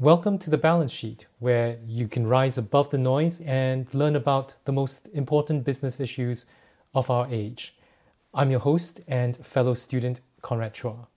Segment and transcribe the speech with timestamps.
[0.00, 4.54] Welcome to the Balance Sheet, where you can rise above the noise and learn about
[4.64, 6.46] the most important business issues
[6.94, 7.74] of our age.
[8.32, 11.08] I'm your host and fellow student, Conrad Chua.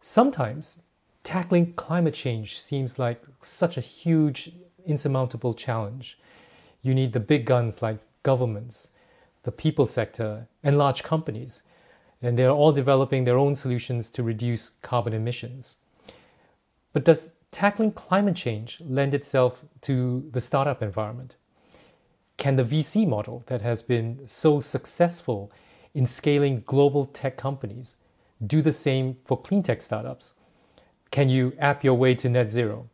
[0.00, 0.76] Sometimes
[1.24, 4.52] tackling climate change seems like such a huge,
[4.86, 6.20] insurmountable challenge.
[6.82, 8.90] You need the big guns like governments,
[9.42, 11.64] the people sector, and large companies,
[12.22, 15.78] and they're all developing their own solutions to reduce carbon emissions.
[16.92, 21.36] But does tackling climate change lend itself to the startup environment?
[22.36, 25.52] Can the VC model that has been so successful
[25.94, 27.96] in scaling global tech companies
[28.46, 30.32] do the same for clean tech startups?
[31.10, 32.88] Can you app your way to net zero?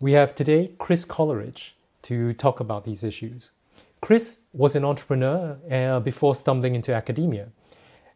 [0.00, 3.50] We have today Chris Coleridge to talk about these issues.
[4.00, 7.50] Chris was an entrepreneur uh, before stumbling into academia.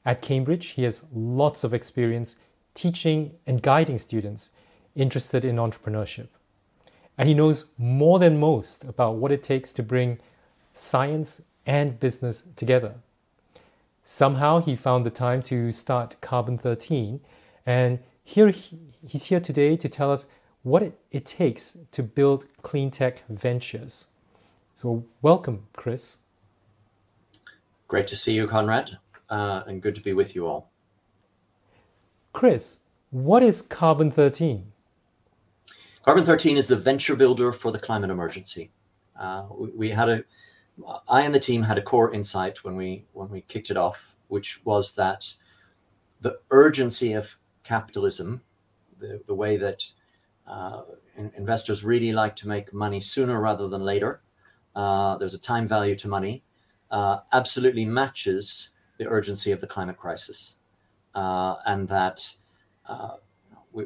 [0.05, 2.35] At Cambridge, he has lots of experience
[2.75, 4.51] teaching and guiding students
[4.97, 6.29] interested in entrepreneurship.
[7.17, 10.19] And he knows more than most about what it takes to bring
[10.75, 12.97] science and business together.
[14.05, 17.21] Somehow he found the time to start Carbon 13,
[17.65, 20.27] and here he, he's here today to tell us
[20.63, 24.07] what it, it takes to build clean tech ventures.
[24.75, 26.19] So, welcome, Chris.
[27.89, 28.99] Great to see you, Conrad,
[29.31, 30.71] uh, and good to be with you all.
[32.33, 32.79] Chris,
[33.11, 34.73] what is Carbon 13?
[36.07, 38.71] Carbon 13 is the venture builder for the climate emergency.
[39.19, 40.25] Uh, we, we, had a,
[41.09, 44.15] I and the team had a core insight when we when we kicked it off,
[44.29, 45.35] which was that
[46.21, 48.41] the urgency of capitalism,
[49.01, 49.83] the, the way that
[50.47, 50.83] uh,
[51.17, 54.21] in, investors really like to make money sooner rather than later.
[54.77, 56.45] Uh, there's a time value to money.
[56.89, 60.59] Uh, absolutely matches the urgency of the climate crisis,
[61.17, 62.33] uh, and that
[62.89, 63.17] uh,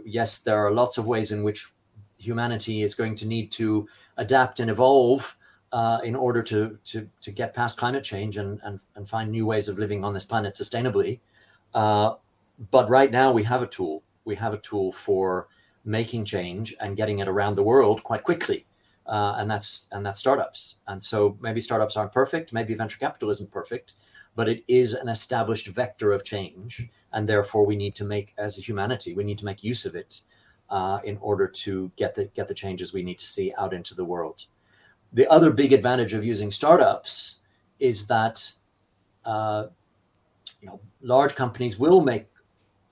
[0.04, 1.70] yes, there are lots of ways in which
[2.20, 5.36] humanity is going to need to adapt and evolve
[5.72, 9.46] uh, in order to, to, to get past climate change and, and, and find new
[9.46, 11.20] ways of living on this planet sustainably.
[11.74, 12.14] Uh,
[12.70, 14.02] but right now we have a tool.
[14.24, 15.48] We have a tool for
[15.84, 18.66] making change and getting it around the world quite quickly.
[19.06, 20.80] Uh, and that's and that's startups.
[20.86, 23.94] And so maybe startups aren't perfect, maybe venture capital isn't perfect,
[24.36, 28.58] but it is an established vector of change, and therefore we need to make, as
[28.58, 30.22] a humanity, we need to make use of it
[30.70, 33.94] uh, in order to get the get the changes we need to see out into
[33.94, 34.46] the world.
[35.12, 37.40] The other big advantage of using startups
[37.80, 38.52] is that
[39.24, 39.66] uh,
[40.60, 42.26] you know large companies will make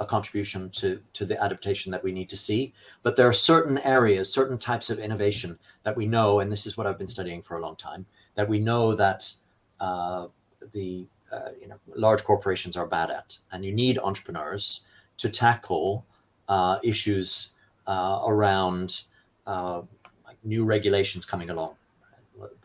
[0.01, 2.73] a contribution to to the adaptation that we need to see,
[3.03, 6.77] but there are certain areas, certain types of innovation that we know, and this is
[6.77, 9.33] what I've been studying for a long time, that we know that
[9.81, 10.27] uh,
[10.73, 14.87] the uh, you know large corporations are bad at, and you need entrepreneurs
[15.19, 16.05] to tackle
[16.49, 17.57] uh, issues
[17.89, 19.03] uh, around
[19.47, 19.83] uh,
[20.25, 21.75] like new regulations coming along.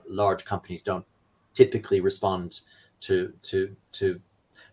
[0.08, 1.06] Large companies don't
[1.54, 2.60] typically respond
[3.00, 4.20] to to to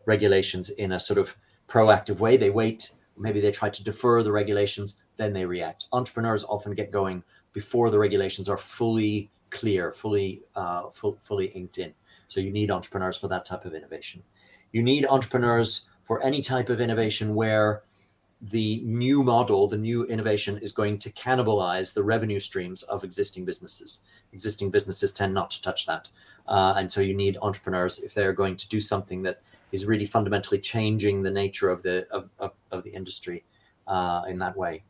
[0.07, 1.37] regulations in a sort of
[1.69, 2.37] proactive way.
[2.37, 5.87] They wait, maybe they try to defer the regulations, then they react.
[5.93, 7.23] Entrepreneurs often get going
[7.53, 11.95] before the regulations are fully clear, fully uh, full, fully inked in.
[12.27, 14.23] So you need entrepreneurs for that type of innovation.
[14.73, 17.83] You need entrepreneurs for any type of innovation where
[18.43, 23.45] the new model, the new innovation is going to cannibalize the revenue streams of existing
[23.45, 24.03] businesses.
[24.33, 26.09] Existing businesses tend not to touch that.
[26.49, 29.43] Uh, and so you need entrepreneurs if they're going to do something that
[29.73, 33.45] is really fundamentally changing the nature of the of, of, of the industry
[33.87, 34.83] uh, in that way.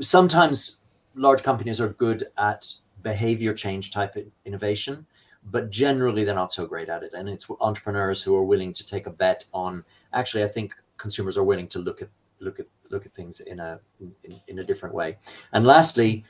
[0.00, 0.80] Sometimes
[1.14, 2.72] large companies are good at
[3.02, 5.06] behavior change type innovation,
[5.50, 7.12] but generally they're not so great at it.
[7.14, 9.84] And it's entrepreneurs who are willing to take a bet on.
[10.12, 12.08] Actually, I think consumers are willing to look at
[12.44, 15.16] look at look at things in a in, in a different way.
[15.52, 16.24] And lastly,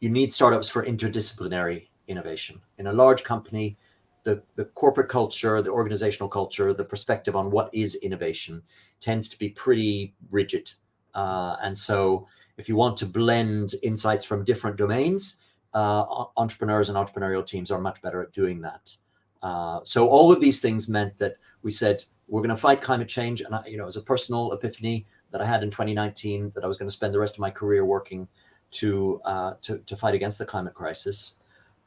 [0.00, 2.60] you need startups for interdisciplinary innovation.
[2.78, 3.76] In a large company,
[4.24, 8.62] the, the corporate culture, the organizational culture, the perspective on what is innovation
[8.98, 10.70] tends to be pretty rigid.
[11.14, 12.26] Uh, and so,
[12.56, 15.42] if you want to blend insights from different domains,
[15.72, 18.94] uh, entrepreneurs and entrepreneurial teams are much better at doing that.
[19.42, 23.08] Uh, so, all of these things meant that we said we're going to fight climate
[23.08, 23.40] change.
[23.40, 26.66] And I, you know, as a personal epiphany, that I had in 2019 that I
[26.66, 28.28] was going to spend the rest of my career working
[28.72, 31.36] to uh, to, to fight against the climate crisis.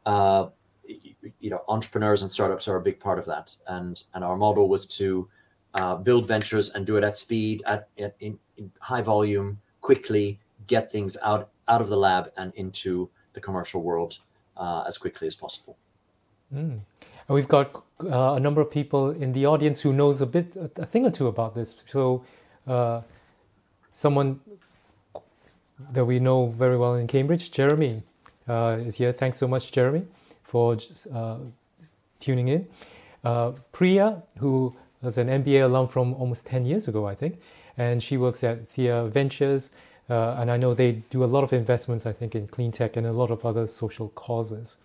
[0.06, 0.48] Uh,
[1.40, 4.68] you know, entrepreneurs and startups are a big part of that, and and our model
[4.68, 5.30] was to
[5.75, 10.92] uh, build ventures and do it at speed, at, in, in, high volume, quickly, get
[10.92, 14.19] things out out of the lab and into the commercial world
[14.57, 15.78] uh, as quickly as possible.
[16.54, 16.80] Mm.
[17.28, 20.54] And we've got uh, a number of people in the audience who knows a bit,
[20.75, 21.75] a thing or two about this.
[21.88, 22.24] So
[22.68, 23.01] uh,
[23.94, 24.40] someone
[25.92, 28.04] that we know very well in Cambridge, Jeremy,
[28.48, 29.13] uh, is here.
[29.13, 30.06] Thanks so much, Jeremy,
[30.44, 30.78] for
[31.13, 31.38] uh,
[32.19, 32.68] tuning in.
[33.24, 37.40] Uh, Priya, who was an MBA alum from almost 10 years ago, I think,
[37.78, 39.69] and she works at Thea Ventures.
[40.10, 42.98] Uh, and I know they do a lot of investments, I think, in clean tech
[42.98, 44.78] and a lot of other social causes.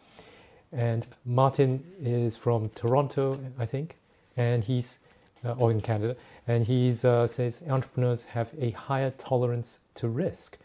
[0.72, 3.96] And Martin is from Toronto, I think,
[4.36, 4.98] and he's,
[5.44, 10.58] or in Canada, and he uh, says entrepreneurs have a higher tolerance to risk.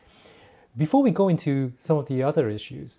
[0.75, 2.97] Before we go into some of the other issues,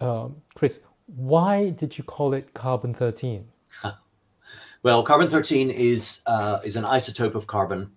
[0.00, 3.46] um, Chris, why did you call it carbon 13?
[4.84, 7.90] Well, carbon 13 is, uh, is an isotope of carbon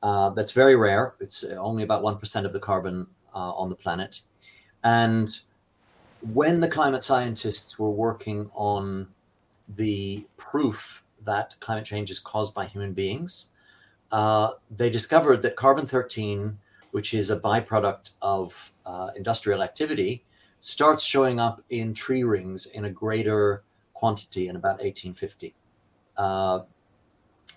[0.00, 1.14] uh, that's very rare.
[1.18, 4.22] It's only about 1% of the carbon uh, on the planet.
[4.84, 5.36] And
[6.32, 9.08] when the climate scientists were working on
[9.76, 13.50] the proof that climate change is caused by human beings,
[14.12, 16.58] uh, they discovered that carbon 13,
[16.92, 20.24] which is a byproduct of uh, industrial activity,
[20.60, 25.54] starts showing up in tree rings in a greater quantity in about 1850.
[26.16, 26.60] Uh,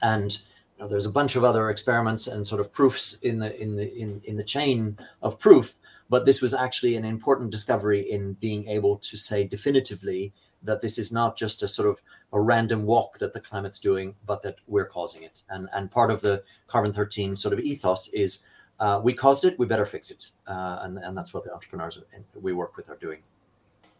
[0.01, 0.39] and
[0.79, 3.93] know, there's a bunch of other experiments and sort of proofs in the in the
[3.95, 5.75] in, in the chain of proof
[6.09, 10.33] but this was actually an important discovery in being able to say definitively
[10.67, 12.01] that this is not just a sort of
[12.33, 16.11] a random walk that the climate's doing but that we're causing it and and part
[16.11, 18.45] of the carbon 13 sort of ethos is
[18.79, 21.99] uh, we caused it we better fix it uh, and and that's what the entrepreneurs
[22.39, 23.19] we work with are doing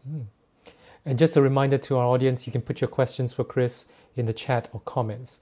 [0.08, 0.24] mm.
[1.04, 3.86] and just a reminder to our audience you can put your questions for chris
[4.16, 5.40] in the chat or comments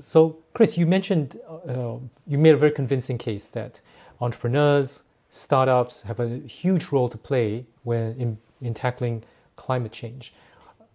[0.00, 1.38] so, Chris, you mentioned
[1.68, 3.80] uh, you made a very convincing case that
[4.20, 9.24] entrepreneurs, startups have a huge role to play when in, in tackling
[9.56, 10.32] climate change.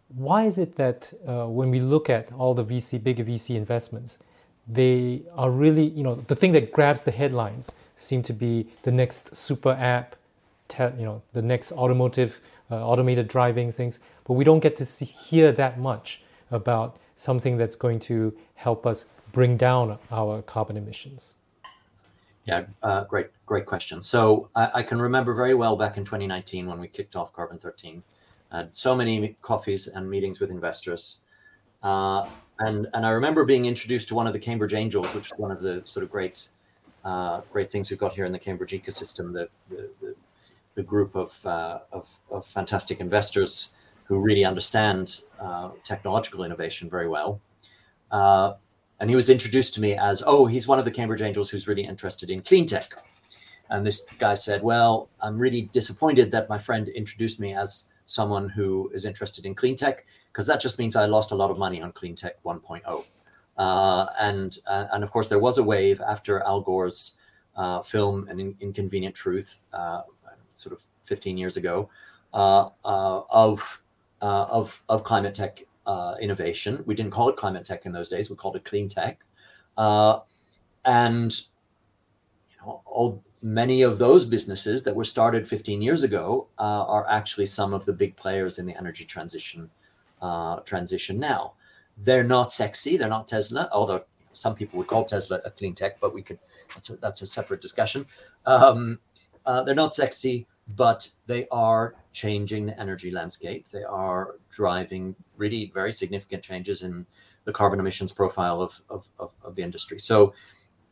[0.10, 4.20] Why is it that uh, when we look at all the VC, big VC investments,
[4.68, 8.92] they are really, you know, the thing that grabs the headlines seem to be the
[8.92, 10.16] next super app,
[10.68, 12.40] te- you know, the next automotive,
[12.72, 16.22] uh, automated driving things, but we don't get to see, hear that much
[16.52, 21.36] about something that's going to help us bring down our carbon emissions?
[22.46, 24.02] Yeah, uh, great, great question.
[24.02, 27.58] So I, I, can remember very well back in 2019 when we kicked off Carbon
[27.58, 28.02] 13.
[28.52, 31.22] Had so many coffees and meetings with investors.
[31.84, 32.28] Uh,
[32.60, 35.52] and, and I remember being introduced to one of the Cambridge Angels, which is one
[35.52, 36.50] of the sort of great,
[37.06, 40.16] uh, great things we've got here in the Cambridge ecosystem, the, the, the,
[40.76, 43.74] the group of, uh, of, of fantastic investors
[44.06, 47.42] who really understand uh, technological innovation very well.
[48.10, 48.54] Uh,
[49.00, 51.68] and he was introduced to me as, oh, he's one of the Cambridge Angels who's
[51.68, 52.94] really interested in clean tech.
[53.70, 58.50] And this guy said, well, I'm really disappointed that my friend introduced me as someone
[58.50, 61.60] who is interested in clean tech, because that just means I lost a lot of
[61.60, 63.06] money on clean tech 1.0.
[63.58, 67.18] Uh, and uh, and of course, there was a wave after Al Gore's
[67.56, 70.02] uh, film "An In- Inconvenient Truth," uh,
[70.54, 71.90] sort of 15 years ago,
[72.34, 73.82] uh, uh, of
[74.22, 75.64] of of climate tech
[76.22, 76.84] innovation.
[76.86, 79.24] We didn't call it climate tech in those days; we called it clean tech.
[80.86, 81.34] And
[82.50, 87.08] you know, all, many of those businesses that were started 15 years ago uh, are
[87.10, 89.70] actually some of the big players in the energy transition
[90.22, 91.54] uh, transition now.
[91.98, 92.98] They're not sexy.
[92.98, 94.04] They're not Tesla, although
[94.34, 96.40] some people would call Tesla a clean tech, but we could
[96.74, 98.06] that's a, that's a separate discussion.
[98.46, 99.00] Um,
[99.46, 103.68] uh, they're not sexy, but they are changing the energy landscape.
[103.72, 107.06] They are driving really very significant changes in
[107.46, 110.00] the carbon emissions profile of, of, of, of the industry.
[110.00, 110.34] So,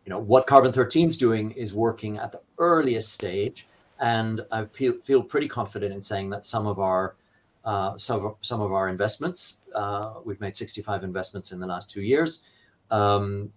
[0.06, 3.68] you know, what Carbon 13 is doing is working at the earliest stage.
[4.00, 7.16] And I feel, pretty confident in saying that some of our
[7.64, 11.90] uh, some, of, some of our investments, uh, we've made 65 investments in the last
[11.90, 12.44] two years.
[12.92, 13.52] Um,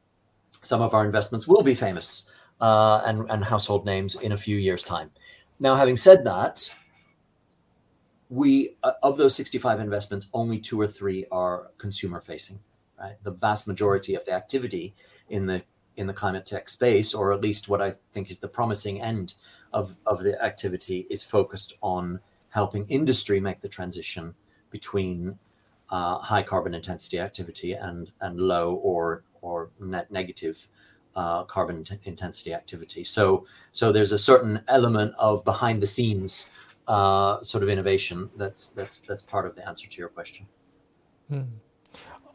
[0.63, 2.31] some of our investments will be famous
[2.63, 5.11] uh, and, and household names in a few years' time.
[5.61, 6.75] Now, having said that,
[8.31, 12.61] we uh, of those 65 investments, only two or three are consumer facing.
[12.99, 14.95] Right, the vast majority of the activity
[15.29, 15.63] in the
[15.99, 19.35] in the climate tech space, or at least what I think is the promising end
[19.73, 24.35] of, of the activity, is focused on helping industry make the transition
[24.71, 25.39] between
[25.91, 30.69] uh, high carbon intensity activity and and low or or net negative
[31.17, 33.03] uh, carbon t- intensity activity.
[33.03, 36.51] So, so there's a certain element of behind the scenes
[36.87, 40.47] uh, sort of innovation that's that's that's part of the answer to your question.
[41.29, 41.43] Hmm.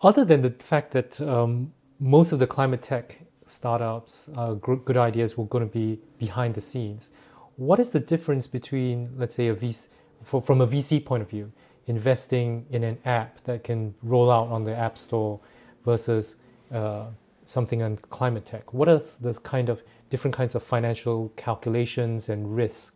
[0.02, 3.18] Other than the fact that um, most of the climate tech
[3.54, 7.12] startups, uh, good ideas, were going to be behind the scenes,
[7.56, 9.88] what is the difference between, let's say, a VC,
[10.24, 11.52] for, from a VC point of view,
[11.88, 15.40] investing in an app that can roll out on the App Store
[15.86, 16.36] versus
[16.72, 17.06] uh,
[17.46, 18.74] something on climate tech?
[18.74, 22.94] What are the kind of different kinds of financial calculations and risks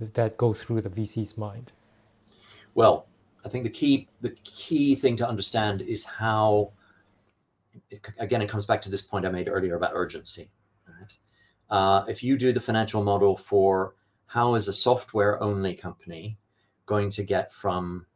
[0.00, 1.72] that go through the VC's mind?
[2.74, 3.06] Well,
[3.44, 6.72] I think the key the key thing to understand is how.
[7.90, 10.50] It, again, it comes back to this point I made earlier about urgency.
[10.86, 11.16] Right?
[11.70, 13.94] Uh, if you do the financial model for
[14.26, 16.38] how is a software only company
[16.86, 18.06] going to get from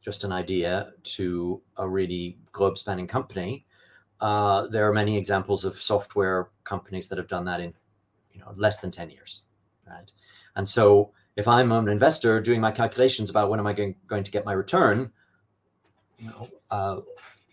[0.00, 3.66] just an idea to a really globe spanning company,
[4.22, 7.74] uh, there are many examples of software companies that have done that in
[8.32, 9.42] you know less than 10 years
[9.86, 10.12] right
[10.56, 14.22] and so if i'm an investor doing my calculations about when am i going, going
[14.22, 15.10] to get my return
[16.18, 17.00] you know uh,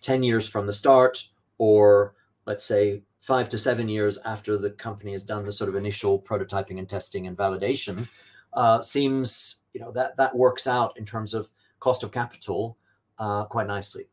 [0.01, 1.27] 10 years from the start
[1.57, 2.15] or
[2.45, 6.21] let's say five to seven years after the company has done the sort of initial
[6.21, 8.07] prototyping and testing and validation
[8.53, 11.47] uh, seems you know that that works out in terms of
[11.79, 12.77] cost of capital
[13.19, 14.07] uh, quite nicely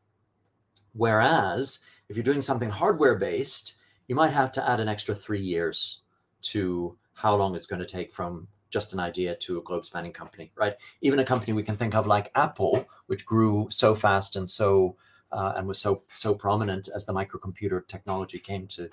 [0.93, 5.41] whereas if you're doing something hardware based, you might have to add an extra three
[5.41, 6.03] years
[6.41, 10.13] to how long it's going to take from just an idea to a globe spanning
[10.13, 10.75] company, right?
[11.01, 14.95] Even a company we can think of like Apple, which grew so fast and so
[15.31, 18.89] uh, and was so so prominent as the microcomputer technology came to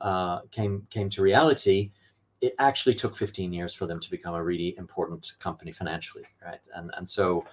[0.00, 1.90] uh, came came to reality.
[2.40, 6.60] It actually took 15 years for them to become a really important company financially, right?
[6.74, 7.44] And and so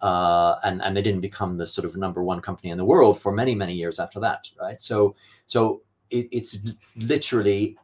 [0.00, 3.20] uh, and and they didn't become the sort of number one company in the world
[3.20, 4.80] for many many years after that, right?
[4.80, 5.14] So
[5.46, 7.76] so it, it's literally,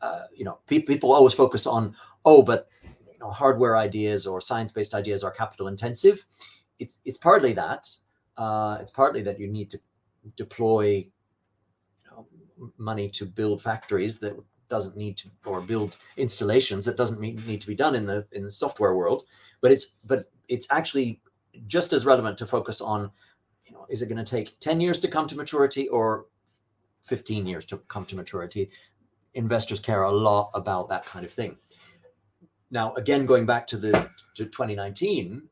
[0.00, 1.94] uh, you know, pe- people always focus on
[2.24, 6.24] oh, but you know, hardware ideas or science based ideas are capital intensive.
[6.78, 7.86] It's it's partly that.
[8.36, 9.78] Uh, it's partly that you need to
[10.36, 12.26] deploy you know,
[12.78, 14.34] money to build factories that
[14.68, 18.42] doesn't need to or build installations that doesn't need to be done in the in
[18.42, 19.24] the software world
[19.60, 21.20] but it's but it's actually
[21.66, 23.10] just as relevant to focus on,
[23.64, 26.26] you know, is it going to take 10 years to come to maturity or
[27.04, 28.70] 15 years to come to maturity?
[29.34, 31.56] Investors care a lot about that kind of thing.
[32.70, 33.92] Now, again, going back to the
[34.34, 35.48] to 2019,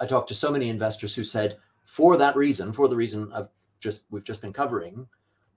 [0.00, 3.48] I talked to so many investors who said, for that reason, for the reason of
[3.80, 5.06] just we've just been covering,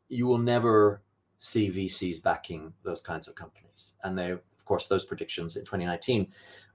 [0.09, 1.01] you will never
[1.37, 3.93] see VCs backing those kinds of companies.
[4.03, 6.27] And they, of course, those predictions in 2019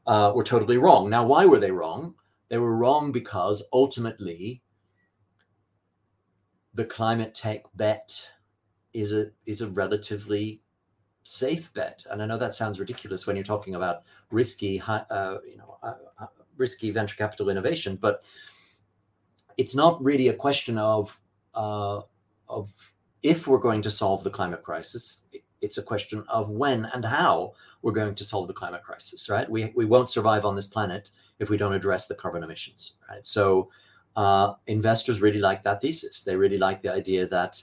[0.07, 1.11] uh, were totally wrong.
[1.11, 2.15] Now, why were they wrong?
[2.49, 4.63] They were wrong because ultimately
[6.75, 8.31] the climate tech bet
[8.93, 10.63] is a is a relatively
[11.23, 12.05] safe bet.
[12.11, 15.95] And I know that sounds ridiculous when you're talking about risky, uh, you know, uh,
[16.19, 16.27] uh,
[16.57, 18.25] risky venture capital innovation, but
[19.61, 21.21] it's not really a question of
[21.55, 22.01] uh,
[22.49, 22.67] of
[23.23, 25.27] if we're going to solve the climate crisis.
[25.61, 27.53] It's a question of when and how
[27.83, 29.29] we're going to solve the climate crisis.
[29.29, 29.49] Right?
[29.51, 33.25] We we won't survive on this planet if we don't address the carbon emissions, right?
[33.27, 33.71] So
[34.17, 36.23] uh, investors really like that thesis.
[36.23, 37.63] They really like the idea that,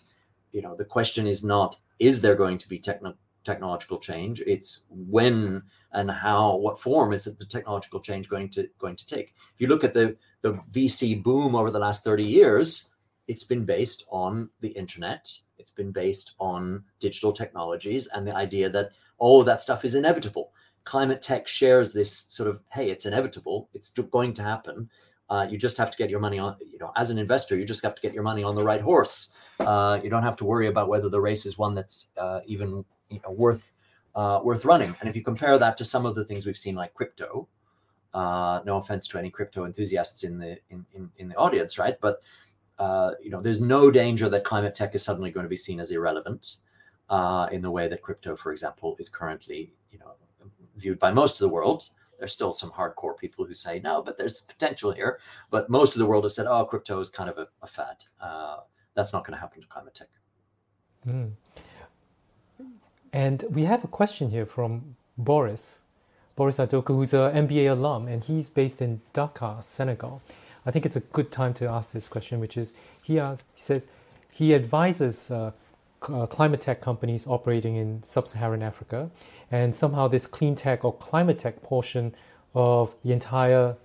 [0.52, 4.42] you know, the question is not is there going to be techno- technological change?
[4.46, 5.64] It's when
[5.94, 9.34] and how, what form is the technological change going to going to take?
[9.54, 12.92] If you look at the the VC boom over the last 30 years,
[13.28, 15.30] it's been based on the internet.
[15.58, 19.96] It's been based on digital technologies and the idea that all of that stuff is
[19.96, 20.52] inevitable.
[20.84, 23.70] Climate tech shares this sort of hey it's inevitable.
[23.74, 24.90] It's going to happen.
[25.30, 27.66] Uh, you just have to get your money on you know as an investor you
[27.66, 29.34] just have to get your money on the right horse.
[29.60, 32.86] Uh, you don't have to worry about whether the race is one that's uh, even
[33.10, 33.74] you know, worth
[34.16, 34.96] uh, worth running.
[35.02, 37.48] And if you compare that to some of the things we've seen like crypto
[38.18, 41.98] uh, no offense to any crypto enthusiasts in the in, in, in the audience right
[42.02, 42.22] but
[42.80, 45.80] uh, you know there's no danger that climate tech is suddenly going to be seen
[45.80, 46.58] as irrelevant
[47.52, 50.14] in the way that crypto for example is currently you know
[50.78, 51.90] viewed by most of the world.
[52.20, 55.20] There's still some hardcore people who say no, but there's potential here.
[55.52, 58.04] But most of the world has said, oh, crypto is kind of a, a fad.
[58.20, 58.58] Uh,
[58.96, 60.10] that's not going to happen to climate tech.
[61.08, 61.32] Mm.
[63.14, 65.82] And we have a question here from Boris,
[66.38, 70.22] Boris Adoku, who's an MBA alum, and he's based in Dakar, Senegal.
[70.68, 73.62] I think it's a good time to ask this question, which is he, asks, he
[73.62, 73.88] says
[74.30, 75.52] he advises uh,
[76.04, 79.10] uh, climate tech companies operating in sub-Saharan Africa,
[79.50, 82.14] and somehow this clean tech or climate tech portion
[82.54, 83.76] of the entire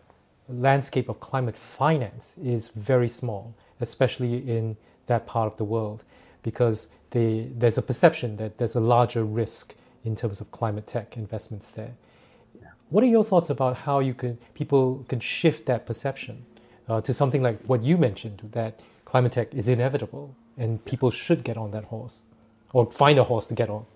[0.47, 6.05] landscape of climate finance is very small, especially in that part of the world,
[6.43, 11.17] because they, there's a perception that there's a larger risk in terms of climate tech
[11.17, 11.95] investments there.
[12.93, 16.45] What are your thoughts about how you can people can shift that perception
[16.91, 21.43] uh, to something like what you mentioned that climate tech is inevitable and people should
[21.43, 22.25] get on that horse
[22.75, 23.87] or find a horse to get on?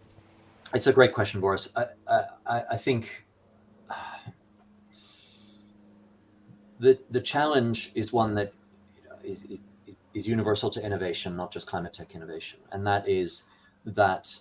[0.73, 1.75] It's a great question, Boris.
[1.77, 3.27] I, I, I think
[6.79, 8.55] the the challenge is one that
[8.97, 9.63] you know, is, is,
[10.15, 13.45] is universal to innovation, not just climate tech innovation, and that is
[13.85, 14.39] that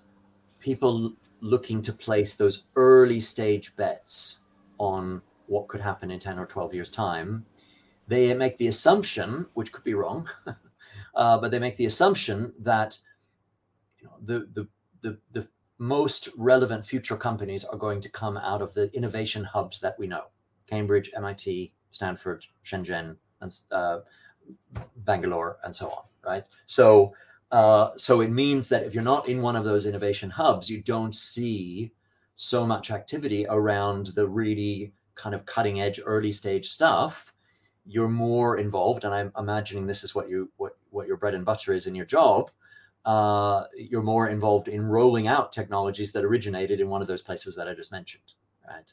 [0.62, 4.44] people looking to place those early stage bets
[4.78, 7.46] on what could happen in 10 or 12 years time
[8.08, 10.28] they make the assumption which could be wrong
[11.16, 12.98] uh, but they make the assumption that
[14.02, 14.68] you know, the, the
[15.02, 19.80] the the most relevant future companies are going to come out of the innovation hubs
[19.82, 20.24] that we know
[20.68, 24.00] Cambridge, MIT, Stanford, Shenzhen, and uh,
[24.98, 26.48] Bangalore, and so on, right?
[26.66, 27.14] So,
[27.52, 30.82] uh, so it means that if you're not in one of those innovation hubs, you
[30.82, 31.92] don't see
[32.36, 37.34] so much activity around the really kind of cutting edge early stage stuff.
[37.86, 41.46] You're more involved, and I'm imagining this is what you what what your bread and
[41.46, 42.52] butter is in your job
[43.06, 47.56] uh, you're more involved in rolling out technologies that originated in one of those places
[47.56, 48.34] that I just mentioned,
[48.68, 48.92] right?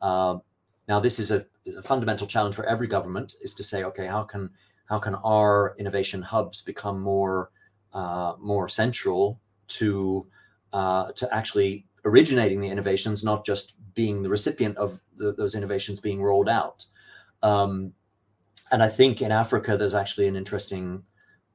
[0.00, 0.42] Um,
[0.88, 4.06] now, this is a, is a fundamental challenge for every government: is to say, okay,
[4.06, 4.50] how can
[4.86, 7.50] how can our innovation hubs become more
[7.94, 10.26] uh, more central to
[10.72, 16.00] uh, to actually originating the innovations, not just being the recipient of the, those innovations
[16.00, 16.84] being rolled out.
[17.42, 17.92] Um,
[18.70, 21.04] and I think in Africa, there's actually an interesting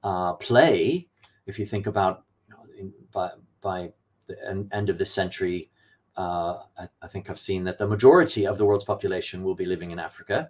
[0.04, 1.08] uh, play
[1.48, 3.92] if you think about you know, in, by by
[4.28, 5.72] the end of this century,
[6.18, 9.66] uh, I, I, think I've seen that the majority of the world's population will be
[9.66, 10.50] living in Africa.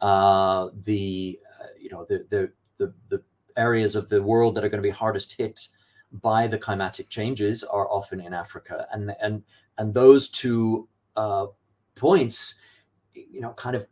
[0.00, 3.22] Uh, the uh, you know the, the the the
[3.56, 5.68] areas of the world that are going to be hardest hit
[6.12, 9.42] by the climatic changes are often in Africa, and and
[9.78, 11.46] and those two uh,
[11.94, 12.60] points,
[13.14, 13.86] you know, kind of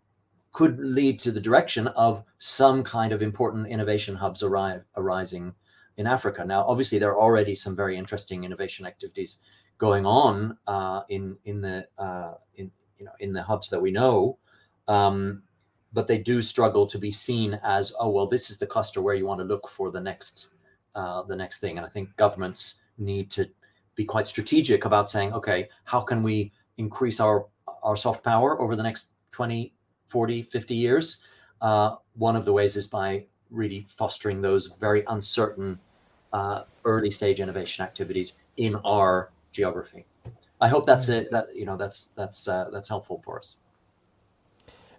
[0.53, 5.53] could lead to the direction of some kind of important innovation hubs arrive, arising
[5.97, 6.45] in Africa.
[6.45, 9.41] Now, obviously, there are already some very interesting innovation activities
[9.79, 13.91] going on uh, in in the uh, in you know in the hubs that we
[13.91, 14.39] know,
[14.89, 15.43] um,
[15.93, 19.15] but they do struggle to be seen as oh well, this is the cluster where
[19.15, 20.54] you want to look for the next
[20.95, 21.77] uh, the next thing.
[21.77, 23.49] And I think governments need to
[23.95, 27.47] be quite strategic about saying, okay, how can we increase our
[27.83, 29.73] our soft power over the next 20,
[30.09, 31.23] 40, 50 years?
[31.61, 35.79] Uh, one of the ways is by really fostering those very uncertain
[36.33, 40.05] uh, early stage innovation activities in our geography.
[40.61, 41.31] I hope that's it.
[41.31, 43.59] That you know that's that's uh, that's helpful for us.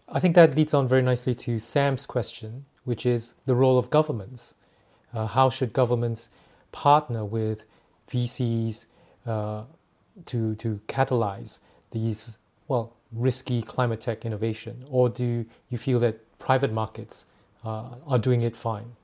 [0.07, 3.89] I think that leads on very nicely to Sam's question, which is the role of
[3.89, 4.53] governments.
[5.15, 6.29] Uh, how should governments
[6.71, 7.63] partner with
[8.11, 8.85] VCs
[9.25, 9.63] uh,
[10.25, 11.59] to to catalyze
[11.91, 17.25] these well risky climate tech innovation, or do you feel that private markets
[17.63, 18.95] uh, are doing it fine?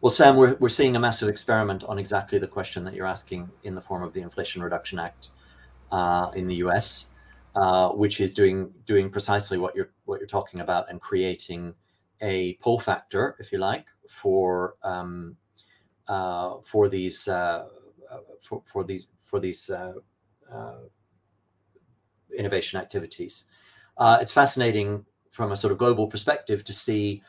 [0.00, 3.50] Well, Sam, we're, we're seeing a massive experiment on exactly the question that you're asking
[3.62, 5.30] in the form of the Inflation Reduction Act
[5.90, 7.12] uh, in the US,
[7.54, 11.74] uh, which is doing doing precisely what you're what you're talking about and creating
[12.20, 15.36] a pull factor, if you like, for um,
[16.08, 17.66] uh, for these uh,
[18.40, 19.94] for, for these for these uh,
[20.52, 20.78] uh,
[22.36, 23.46] innovation activities.
[23.98, 27.22] it's fascinating from a sort of global perspective to see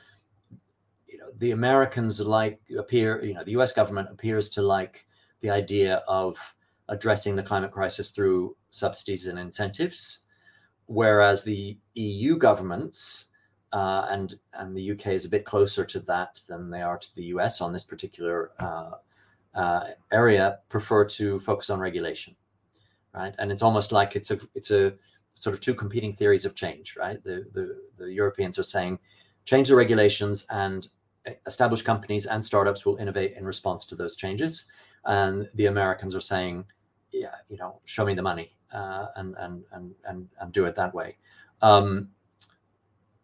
[1.08, 3.73] you know the Americans like appear you know the U.S.
[3.73, 5.08] government appears to like
[5.41, 6.56] the idea of
[6.89, 10.21] addressing the climate crisis through subsidies and incentives,
[10.86, 13.32] whereas the EU governments
[13.74, 17.16] uh, and and the UK is a bit closer to that than they are to
[17.16, 18.92] the US on this particular uh,
[19.54, 22.36] uh, area prefer to focus on regulation,
[23.14, 23.36] right?
[23.40, 24.94] And it's almost like it's a it's a
[25.36, 27.24] sort of two competing theories of change, right?
[27.24, 29.00] The the, the Europeans are saying
[29.46, 30.88] change the regulations and
[31.46, 34.68] established companies and startups will innovate in response to those changes.
[35.06, 36.66] And the Americans are saying,
[37.12, 40.76] yeah, you know, show me the money uh, and, and, and, and, and do it
[40.76, 41.18] that way.
[41.62, 42.10] Um,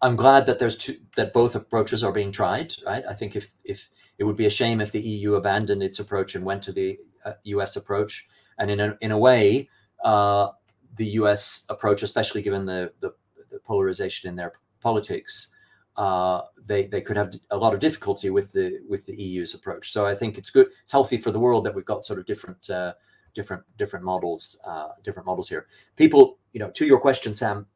[0.03, 3.05] I'm glad that there's two, that both approaches are being tried, right?
[3.09, 6.35] I think if, if it would be a shame if the EU abandoned its approach
[6.35, 8.27] and went to the uh, US approach.
[8.59, 9.69] And in a, in a way,
[10.03, 10.49] uh,
[10.95, 13.13] the US approach, especially given the, the,
[13.49, 15.55] the polarization in their politics,
[15.95, 19.91] uh, they they could have a lot of difficulty with the with the EU's approach.
[19.91, 22.25] So I think it's good, it's healthy for the world that we've got sort of
[22.25, 22.93] different uh,
[23.35, 25.67] different different models uh, different models here.
[25.95, 27.67] People, you know, to your question, Sam,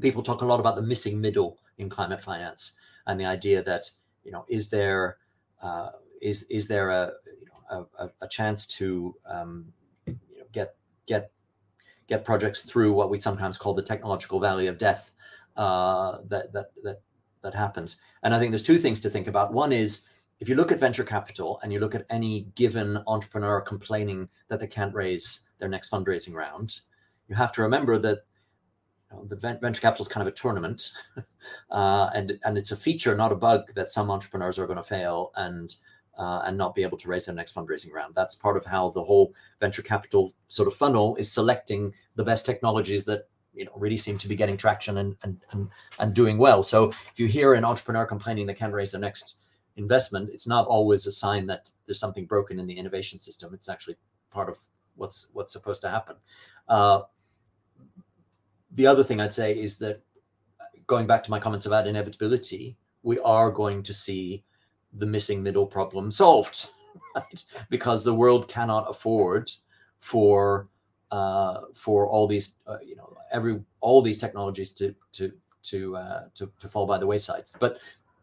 [0.00, 2.76] people talk a lot about the missing middle in climate finance
[3.06, 3.90] and the idea that
[4.24, 5.18] you know is there
[5.62, 9.66] uh, is is there a you know a, a chance to um,
[10.06, 10.76] you know get
[11.06, 11.30] get
[12.06, 15.12] get projects through what we sometimes call the technological valley of death
[15.56, 17.00] uh, that that that
[17.42, 18.00] that happens.
[18.22, 19.52] And I think there's two things to think about.
[19.52, 20.08] One is
[20.40, 24.60] if you look at venture capital and you look at any given entrepreneur complaining that
[24.60, 26.80] they can't raise their next fundraising round,
[27.28, 28.24] you have to remember that
[29.26, 30.92] the venture capital is kind of a tournament,
[31.70, 34.82] uh, and and it's a feature, not a bug, that some entrepreneurs are going to
[34.82, 35.74] fail and
[36.18, 38.14] uh, and not be able to raise their next fundraising round.
[38.14, 42.46] That's part of how the whole venture capital sort of funnel is selecting the best
[42.46, 46.38] technologies that you know really seem to be getting traction and and and, and doing
[46.38, 46.62] well.
[46.62, 49.40] So if you hear an entrepreneur complaining they can't raise their next
[49.76, 53.54] investment, it's not always a sign that there's something broken in the innovation system.
[53.54, 53.96] It's actually
[54.30, 54.58] part of
[54.96, 56.16] what's what's supposed to happen.
[56.68, 57.02] Uh,
[58.74, 60.02] the other thing I'd say is that
[60.86, 64.44] going back to my comments about inevitability, we are going to see
[64.92, 66.70] the missing middle problem solved,
[67.16, 67.44] right?
[67.70, 69.50] Because the world cannot afford
[70.00, 70.68] for
[71.10, 75.32] uh, for all these uh, you know every all these technologies to to
[75.62, 77.44] to, uh, to to fall by the wayside.
[77.60, 77.78] But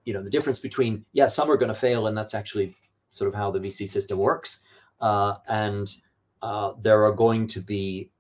[0.06, 2.76] you know the difference between yeah some are going to fail and that's actually
[3.10, 4.64] sort of how the VC system works,
[5.00, 5.94] uh, and
[6.42, 8.12] uh, there are going to be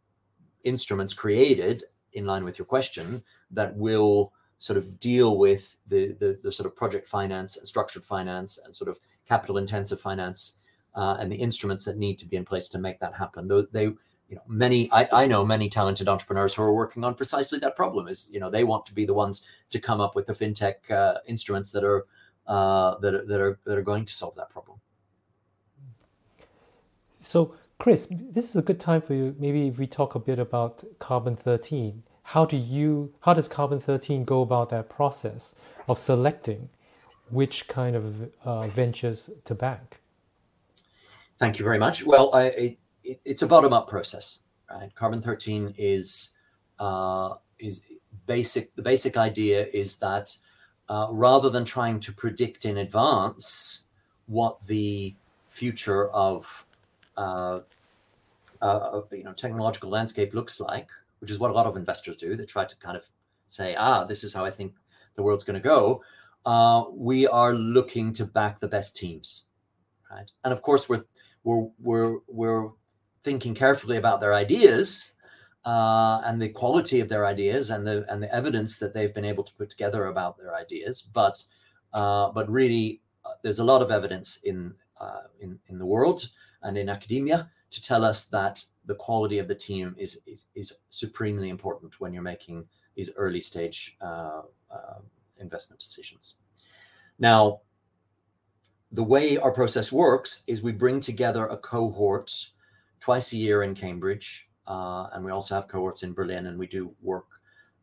[0.63, 6.39] instruments created in line with your question that will sort of deal with the, the,
[6.43, 10.59] the sort of project finance and structured finance and sort of capital intensive finance
[10.95, 13.47] uh, and the instruments that need to be in place to make that happen.
[13.47, 13.83] They, they
[14.31, 17.75] you know, many I, I know many talented entrepreneurs who are working on precisely that
[17.75, 18.07] problem.
[18.07, 20.89] Is you know they want to be the ones to come up with the fintech
[20.89, 22.05] uh, instruments that are
[22.47, 24.79] uh, that are, that are that are going to solve that problem.
[27.19, 29.35] So, Chris, this is a good time for you.
[29.39, 32.03] Maybe if we talk a bit about carbon thirteen.
[32.21, 35.55] How do you how does carbon 13 go about that process
[35.87, 36.69] of selecting
[37.31, 39.99] which kind of uh, ventures to back
[41.39, 42.05] thank you very much.
[42.05, 42.77] Well I, it,
[43.25, 44.93] it's a bottom-up process right?
[44.93, 46.37] Carbon 13 is
[46.77, 47.81] uh, is
[48.27, 50.37] basic the basic idea is that
[50.87, 53.87] uh, rather than trying to predict in advance
[54.27, 55.15] what the
[55.49, 56.65] future of
[57.17, 57.59] uh,
[58.61, 60.89] uh, you know technological landscape looks like
[61.21, 62.35] which is what a lot of investors do.
[62.35, 63.03] They try to kind of
[63.47, 64.73] say, ah, this is how I think
[65.15, 66.03] the world's going to go.
[66.45, 69.45] Uh, we are looking to back the best teams,
[70.11, 70.29] right?
[70.43, 71.03] And of course, we're
[71.43, 72.69] we're we're we're
[73.21, 75.13] thinking carefully about their ideas
[75.65, 79.25] uh, and the quality of their ideas and the and the evidence that they've been
[79.25, 81.03] able to put together about their ideas.
[81.03, 81.43] But
[81.93, 86.31] uh, but really, uh, there's a lot of evidence in uh, in in the world
[86.63, 90.73] and in academia to tell us that the quality of the team is is, is
[90.89, 94.99] supremely important when you're making these early stage uh, uh,
[95.39, 96.35] investment decisions.
[97.17, 97.61] Now,
[98.91, 102.31] the way our process works is we bring together a cohort
[102.99, 106.67] twice a year in Cambridge, uh, and we also have cohorts in Berlin, and we
[106.67, 107.27] do work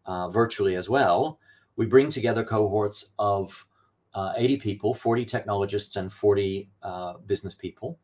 [0.04, 1.38] uh, virtually as well.
[1.76, 3.66] We bring together cohorts of
[4.12, 7.98] uh, 80 people, 40 technologists, and 40 uh, business people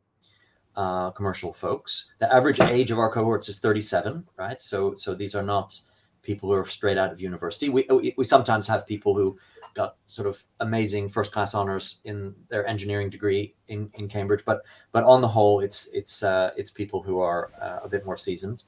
[0.77, 2.13] uh, commercial folks.
[2.19, 4.61] The average age of our cohorts is 37, right?
[4.61, 5.79] So so these are not
[6.23, 7.69] people who are straight out of university.
[7.69, 9.39] We we sometimes have people who
[9.75, 14.63] got sort of amazing first class honors in their engineering degree in, in Cambridge, but
[14.93, 18.17] but on the whole, it's it's uh, it's people who are uh, a bit more
[18.17, 18.65] seasoned.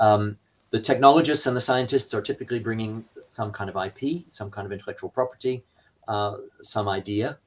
[0.00, 0.38] Um,
[0.70, 4.72] the technologists and the scientists are typically bringing some kind of IP, some kind of
[4.72, 5.64] intellectual property,
[6.08, 7.38] uh, some idea.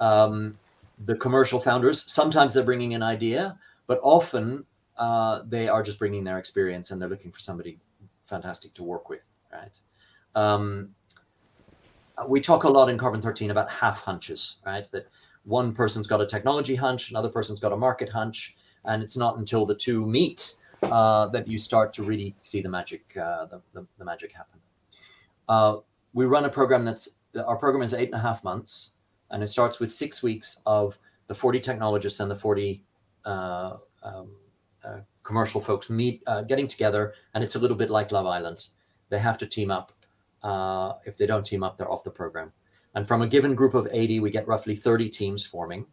[0.00, 0.58] Um,
[1.04, 4.64] the commercial founders sometimes they're bringing an idea but often
[4.96, 7.78] uh, they are just bringing their experience and they're looking for somebody
[8.24, 9.20] fantastic to work with
[9.52, 9.80] right?
[10.34, 10.90] Um,
[12.28, 14.86] we talk a lot in carbon 13 about half hunches right?
[14.92, 15.08] That
[15.44, 19.38] one person's got a technology hunch another person's got a market hunch and it's not
[19.38, 23.60] until the two meet uh, that you start to really see the magic uh, the,
[23.72, 24.60] the, the, magic happen.
[25.48, 25.76] Uh,
[26.12, 28.92] we run a program that's our program is eight and a half months
[29.30, 32.82] and it starts with six weeks of the 40 technologists and the 40
[33.24, 34.30] uh, um,
[34.84, 38.68] uh, commercial folks meet uh, getting together and it's a little bit like love island.
[39.10, 39.92] They have to team up.
[40.42, 42.52] Uh, if they don't team up they're off the program.
[42.94, 45.86] And from a given group of 80 we get roughly 30 teams forming.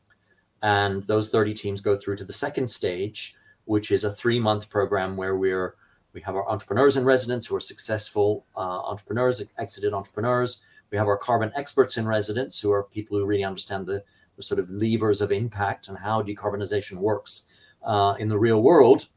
[0.61, 4.69] And those 30 teams go through to the second stage which is a three month
[4.69, 5.75] program where we're
[6.13, 10.63] we have our entrepreneurs in residence who are successful uh, entrepreneurs exited entrepreneurs
[10.95, 14.01] we have our carbon experts in residence, who are people who really understand the,
[14.37, 17.47] the sort of levers of impact and how decarbonization works
[17.83, 19.09] uh, in the real world.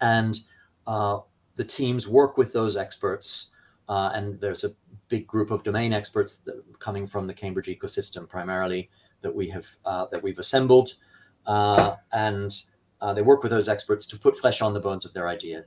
[0.00, 0.40] And
[0.86, 1.18] uh,
[1.56, 3.50] the teams work with those experts.
[3.90, 4.72] Uh, and there's a
[5.08, 6.40] big group of domain experts
[6.78, 8.88] coming from the Cambridge ecosystem primarily
[9.20, 10.94] that we have uh, that we've assembled.
[11.44, 12.62] Uh, and
[13.02, 15.66] uh, they work with those experts to put flesh on the bones of their idea.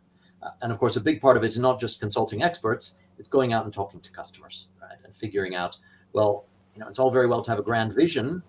[0.63, 3.54] and of course, a big part of it is not just consulting experts, it's going
[3.54, 4.70] out and talking to customers
[5.19, 5.77] figuring out,
[6.13, 8.41] well, you know, it's all very well to have a grand vision,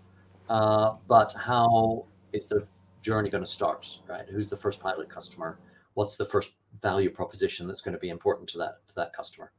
[0.49, 2.67] uh, but how is the
[3.03, 4.29] journey going to start, right?
[4.29, 5.59] Who's the first pilot customer?
[5.95, 9.53] What's the first value proposition that's going to be important to that to that customer?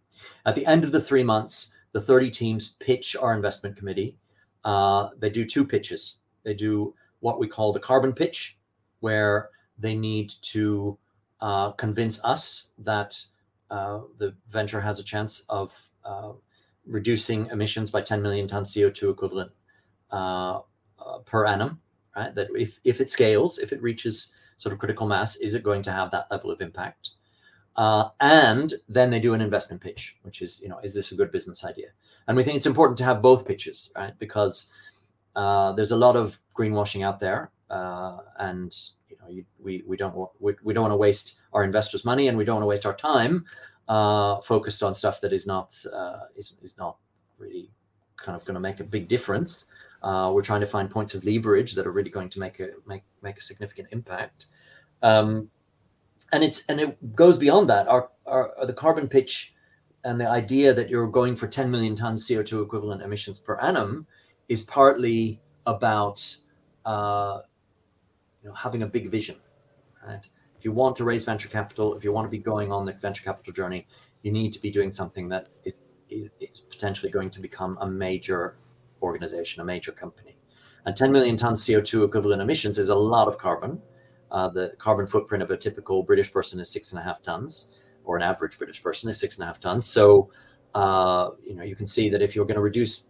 [0.45, 4.17] At the end of the three months, the 30 teams pitch our investment committee.
[4.63, 6.19] Uh, they do two pitches.
[6.43, 8.57] They do what we call the carbon pitch,
[8.99, 10.97] where they need to
[11.41, 13.23] uh, convince us that
[13.69, 16.31] uh, the venture has a chance of uh,
[16.85, 19.51] reducing emissions by 10 million tons CO2 equivalent
[20.11, 20.59] uh,
[20.99, 21.79] uh, per annum.
[22.15, 25.63] Right, that if if it scales, if it reaches sort of critical mass, is it
[25.63, 27.11] going to have that level of impact?
[27.77, 31.15] Uh, and then they do an investment pitch, which is, you know, is this a
[31.15, 31.87] good business idea?
[32.27, 34.13] And we think it's important to have both pitches, right?
[34.19, 34.73] Because
[35.35, 38.75] uh, there's a lot of greenwashing out there, uh, and
[39.07, 42.27] you know, you, we we don't we, we don't want to waste our investors' money,
[42.27, 43.45] and we don't want to waste our time
[43.87, 46.97] uh, focused on stuff that is not uh, is is not
[47.37, 47.69] really
[48.17, 49.65] kind of going to make a big difference.
[50.03, 52.69] Uh, we're trying to find points of leverage that are really going to make a
[52.85, 54.47] make make a significant impact.
[55.03, 55.49] Um,
[56.31, 57.87] and it's and it goes beyond that.
[57.87, 59.53] Our, our, the carbon pitch
[60.03, 64.07] and the idea that you're going for 10 million tons CO2 equivalent emissions per annum
[64.49, 66.35] is partly about
[66.85, 67.41] uh,
[68.41, 69.37] you know having a big vision.
[70.05, 70.27] Right?
[70.61, 72.93] If you want to raise venture capital, if you want to be going on the
[72.93, 73.87] venture capital journey,
[74.21, 75.49] you need to be doing something that
[76.07, 78.57] is potentially going to become a major
[79.01, 80.37] organization, a major company.
[80.85, 83.81] And 10 million tons CO2 equivalent emissions is a lot of carbon.
[84.29, 87.69] Uh, the carbon footprint of a typical British person is six and a half tons,
[88.03, 89.87] or an average British person is six and a half tons.
[89.87, 90.29] So,
[90.75, 93.07] uh, you know, you can see that if you're going to reduce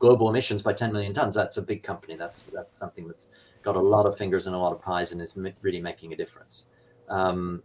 [0.00, 2.16] global emissions by 10 million tons, that's a big company.
[2.16, 3.30] That's that's something that's
[3.62, 6.16] got a lot of fingers and a lot of pies and is really making a
[6.16, 6.68] difference.
[7.08, 7.62] Um,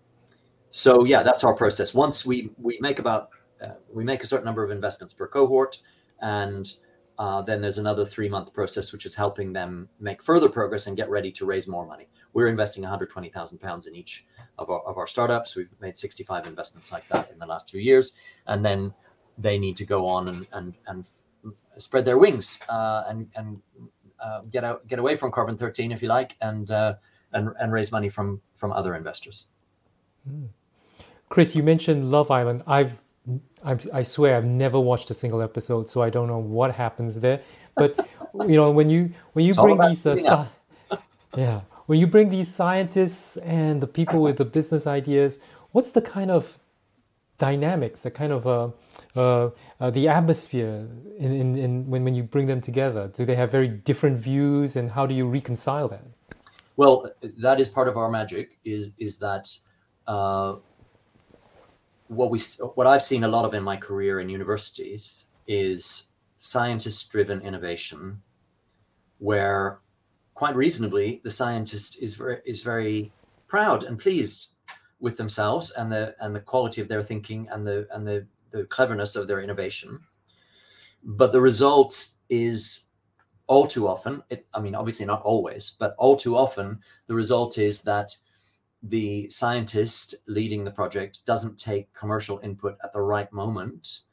[0.69, 1.93] so yeah, that's our process.
[1.93, 3.29] Once we we make about
[3.63, 5.77] uh, we make a certain number of investments per cohort,
[6.21, 6.73] and
[7.19, 10.97] uh, then there's another three month process, which is helping them make further progress and
[10.97, 12.07] get ready to raise more money.
[12.33, 14.25] We're investing 120,000 pounds in each
[14.57, 15.55] of our, of our startups.
[15.55, 18.13] We've made 65 investments like that in the last two years.
[18.47, 18.93] And then
[19.37, 21.07] they need to go on and, and, and
[21.77, 23.61] spread their wings uh, and, and
[24.51, 26.95] get out, get away from carbon 13, if you like, and, uh,
[27.33, 29.47] and, and raise money from, from other investors.
[30.29, 30.47] Mm.
[31.29, 32.63] Chris, you mentioned Love Island.
[32.67, 32.99] I've
[33.63, 37.19] I, I swear I've never watched a single episode, so I don't know what happens
[37.19, 37.41] there.
[37.75, 37.97] But
[38.47, 40.47] you know, when you when you it's bring these, uh,
[41.37, 45.39] yeah, when you bring these scientists and the people with the business ideas,
[45.71, 46.59] what's the kind of
[47.49, 48.69] dynamics, the kind of uh,
[49.15, 49.49] uh,
[49.81, 53.11] uh, the atmosphere in, in, in when, when you bring them together?
[53.17, 56.05] Do they have very different views, and how do you reconcile that?
[56.79, 56.95] Well,
[57.45, 58.45] that is part of our magic.
[58.63, 59.45] Is is that
[60.07, 60.55] uh,
[62.07, 62.39] what we
[62.77, 68.21] what I've seen a lot of in my career in universities is scientist driven innovation
[69.19, 69.79] where
[70.33, 73.11] quite reasonably the scientist is very is very
[73.47, 74.55] proud and pleased
[75.03, 78.63] with themselves and the and the quality of their thinking and the and the, the
[78.65, 79.99] cleverness of their innovation.
[81.03, 81.93] But the result
[82.29, 82.85] is
[83.47, 87.57] all too often it, i mean obviously not always but all too often the result
[87.57, 88.15] is that
[88.83, 94.03] the scientist leading the project doesn't take commercial input at the right moment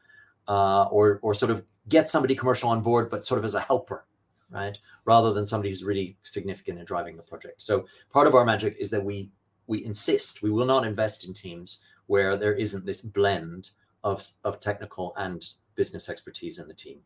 [0.48, 3.61] uh, or or sort of get somebody commercial on board but sort of as a
[3.61, 4.05] helper
[4.50, 4.79] right?
[5.05, 7.62] Rather than somebody who's really significant in driving the project.
[7.62, 9.31] So part of our magic is that we
[9.70, 13.70] we insist we will not invest in teams where there isn't this blend
[14.04, 15.40] of of technical and
[15.76, 16.98] business expertise in the team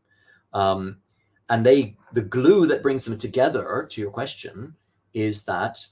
[0.54, 0.96] um,
[1.50, 4.74] and they the glue that brings them together to your question
[5.12, 5.86] is that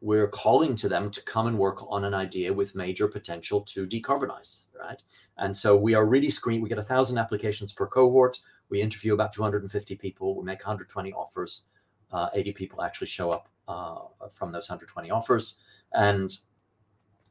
[0.00, 3.86] we're calling to them to come and work on an idea with major potential to
[3.86, 5.02] decarbonize, right?
[5.38, 6.62] And so we are really screening.
[6.62, 8.38] We get a thousand applications per cohort.
[8.68, 10.36] We interview about 250 people.
[10.36, 11.64] We make 120 offers.
[12.12, 15.58] Uh, 80 people actually show up uh, from those 120 offers,
[15.94, 16.36] and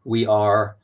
[0.04, 0.78] we are,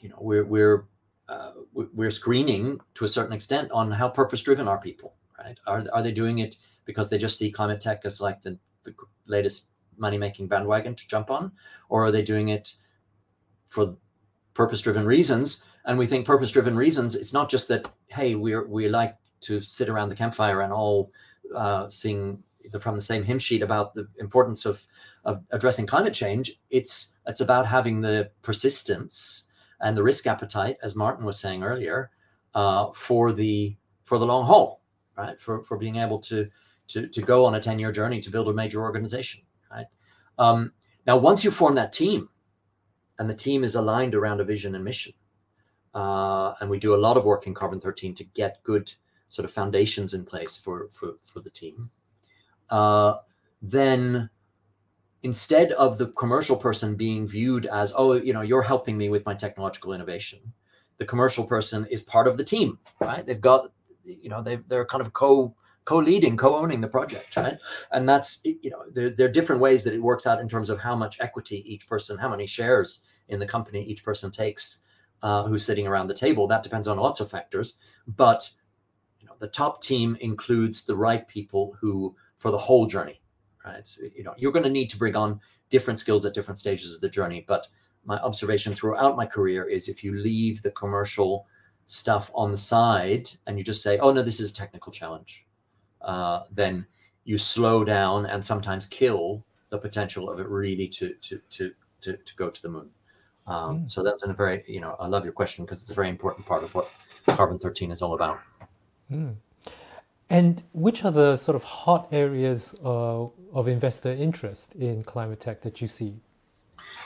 [0.00, 0.86] you know, we're we're
[1.28, 5.58] uh, we're screening to a certain extent on how purpose driven are people, right?
[5.66, 8.94] Are are they doing it because they just see climate tech as like the the
[9.26, 11.52] latest money making bandwagon to jump on,
[11.88, 12.74] or are they doing it
[13.68, 13.96] for
[14.54, 15.64] purpose driven reasons?
[15.84, 17.14] And we think purpose driven reasons.
[17.14, 21.12] It's not just that hey we're we like to sit around the campfire and all
[21.54, 22.42] uh, sing
[22.80, 24.86] from the same hymn sheet about the importance of
[25.24, 26.52] of addressing climate change.
[26.70, 29.48] It's it's about having the persistence
[29.80, 32.10] and the risk appetite, as Martin was saying earlier,
[32.54, 34.82] uh, for the for the long haul,
[35.16, 35.38] right?
[35.38, 36.48] For for being able to
[36.88, 39.86] to to go on a ten year journey to build a major organization right?
[40.38, 40.72] Um,
[41.06, 42.28] now, once you form that team,
[43.18, 45.12] and the team is aligned around a vision and mission,
[45.94, 48.92] uh, and we do a lot of work in Carbon 13 to get good
[49.28, 51.90] sort of foundations in place for for, for the team,
[52.70, 53.14] uh,
[53.62, 54.30] then
[55.22, 59.26] instead of the commercial person being viewed as, oh, you know, you're helping me with
[59.26, 60.40] my technological innovation,
[60.98, 63.26] the commercial person is part of the team, right?
[63.26, 63.72] They've got,
[64.04, 65.54] you know, they they're kind of co
[65.84, 67.58] co-leading, co-owning the project, right?
[67.90, 70.70] And that's you know there, there are different ways that it works out in terms
[70.70, 74.82] of how much equity each person, how many shares in the company each person takes,
[75.22, 76.46] uh, who's sitting around the table.
[76.46, 78.50] That depends on lots of factors, but
[79.18, 83.20] you know the top team includes the right people who for the whole journey,
[83.64, 83.86] right?
[83.86, 86.94] So, you know you're going to need to bring on different skills at different stages
[86.94, 87.68] of the journey, but
[88.04, 91.46] my observation throughout my career is if you leave the commercial
[91.86, 95.46] stuff on the side and you just say, oh no, this is a technical challenge,
[96.00, 96.86] uh, then
[97.24, 102.16] you slow down and sometimes kill the potential of it really to to to to,
[102.16, 102.90] to go to the moon.
[103.46, 103.90] Um, mm.
[103.90, 106.46] So that's a very you know I love your question because it's a very important
[106.46, 106.90] part of what
[107.28, 108.40] Carbon 13 is all about.
[109.10, 109.36] Mm.
[110.30, 115.60] And which are the sort of hot areas uh, of investor interest in climate tech
[115.62, 116.20] that you see?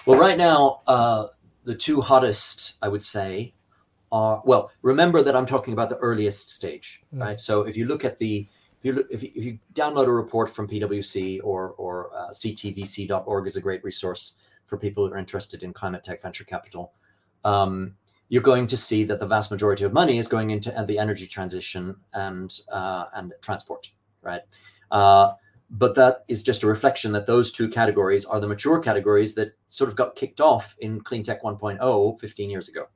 [0.04, 1.28] Well, right now, uh,
[1.64, 3.54] the two hottest, I would say,
[4.12, 4.70] are well.
[4.82, 7.20] Remember that I'm talking about the earliest stage, mm.
[7.20, 7.40] right?
[7.40, 8.46] So if you look at the
[8.80, 12.28] if you, look, if you, if you download a report from PwC or or uh,
[12.28, 16.92] ctvc.org is a great resource for people who are interested in climate tech venture capital.
[17.44, 17.96] Um,
[18.28, 21.26] you're going to see that the vast majority of money is going into the energy
[21.26, 23.90] transition and uh, and transport,
[24.22, 24.42] right?
[24.90, 25.32] Uh,
[25.70, 29.56] but that is just a reflection that those two categories are the mature categories that
[29.66, 32.86] sort of got kicked off in cleantech 1.0 15 years ago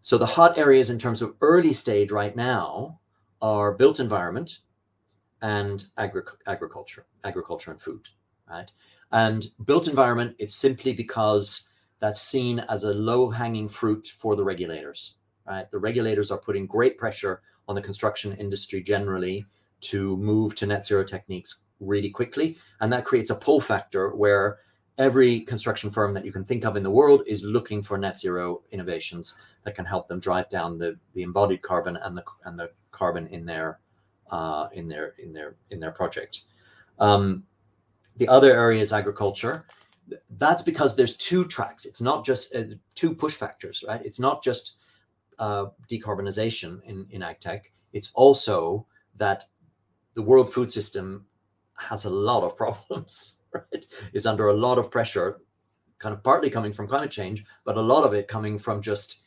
[0.00, 2.98] so the hot areas in terms of early stage right now
[3.40, 4.58] are built environment
[5.42, 8.08] and agri- agriculture agriculture and food
[8.48, 8.72] right
[9.12, 14.44] and built environment it's simply because that's seen as a low hanging fruit for the
[14.44, 19.44] regulators right the regulators are putting great pressure on the construction industry generally
[19.80, 22.56] to move to net zero techniques really quickly.
[22.80, 24.58] And that creates a pull factor where
[24.98, 28.18] every construction firm that you can think of in the world is looking for net
[28.18, 32.58] zero innovations that can help them drive down the, the embodied carbon and the and
[32.58, 33.78] the carbon in their
[34.30, 36.42] uh, in their in their in their project.
[36.98, 37.44] Um,
[38.16, 39.66] the other area is agriculture.
[40.30, 41.84] That's because there's two tracks.
[41.84, 42.64] It's not just uh,
[42.94, 44.04] two push factors, right?
[44.04, 44.78] It's not just
[45.38, 47.72] uh, decarbonization in in ag tech.
[47.92, 49.44] It's also that
[50.14, 51.26] the world food system
[51.78, 53.86] has a lot of problems, right?
[54.12, 55.40] Is under a lot of pressure,
[55.98, 59.22] kind of partly coming from climate change, but a lot of it coming from just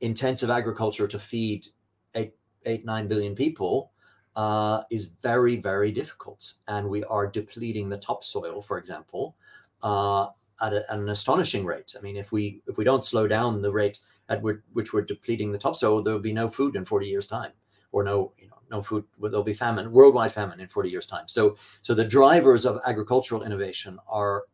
[0.00, 1.66] intensive agriculture to feed
[2.14, 2.32] eight,
[2.64, 3.92] eight, nine billion people
[4.36, 6.54] uh, is very, very difficult.
[6.68, 9.36] And we are depleting the topsoil, for example,
[9.82, 10.26] uh,
[10.62, 11.94] at, a, at, an astonishing rate.
[11.98, 15.52] I mean, if we if we don't slow down the rate at which we're depleting
[15.52, 17.52] the topsoil, there will be no food in 40 years' time,
[17.92, 21.28] or no you know, no food there'll be famine worldwide famine in 40 years time.
[21.28, 24.44] So so the drivers of agricultural innovation are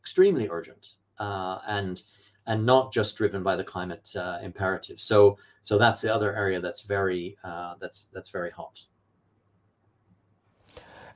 [0.00, 2.02] extremely urgent uh, and
[2.46, 5.00] and not just driven by the climate uh, imperative.
[5.00, 8.84] So so that's the other area that's very uh, that's that's very hot.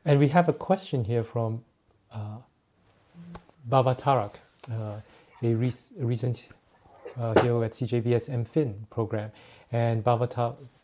[0.04, 1.64] And we have a question here from
[2.12, 2.38] uh,
[3.66, 4.34] Baba Tarak,
[4.70, 5.00] uh,
[5.42, 6.44] a, re- recent
[7.20, 9.32] uh, hero at CJBS MFin program.
[9.72, 10.28] And Baba,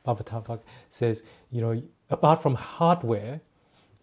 [0.06, 3.40] Babatavak says, you know, apart from hardware,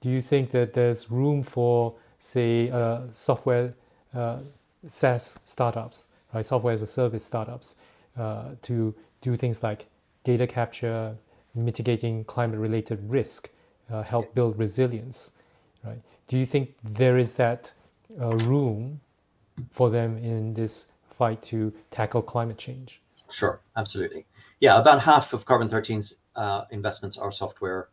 [0.02, 3.74] do you think that there's room for, say, uh, software
[4.15, 4.39] uh,
[4.88, 7.76] SaaS startups, right, software as a service startups,
[8.18, 9.88] uh, to do things like
[10.24, 11.15] data capture,
[11.54, 13.50] mitigating climate-related risk,
[13.92, 15.32] uh, help build resilience,
[15.84, 16.00] right?
[16.28, 17.74] Do you think there is that
[18.19, 19.02] uh, room
[19.72, 20.86] for them in this
[21.17, 23.02] fight to tackle climate change?
[23.30, 24.26] Sure, absolutely
[24.60, 27.89] yeah, about half of Carbon 13's uh, investments are software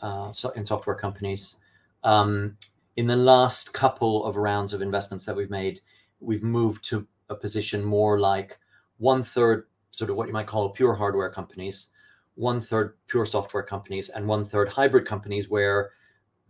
[0.00, 1.56] uh, in software companies.
[2.04, 2.56] Um,
[2.96, 5.80] in the last couple of rounds of investments that we've made,
[6.20, 8.58] we've moved to a position more like
[8.98, 11.90] one third, sort of what you might call pure hardware companies,
[12.34, 15.90] one third pure software companies, and one third hybrid companies where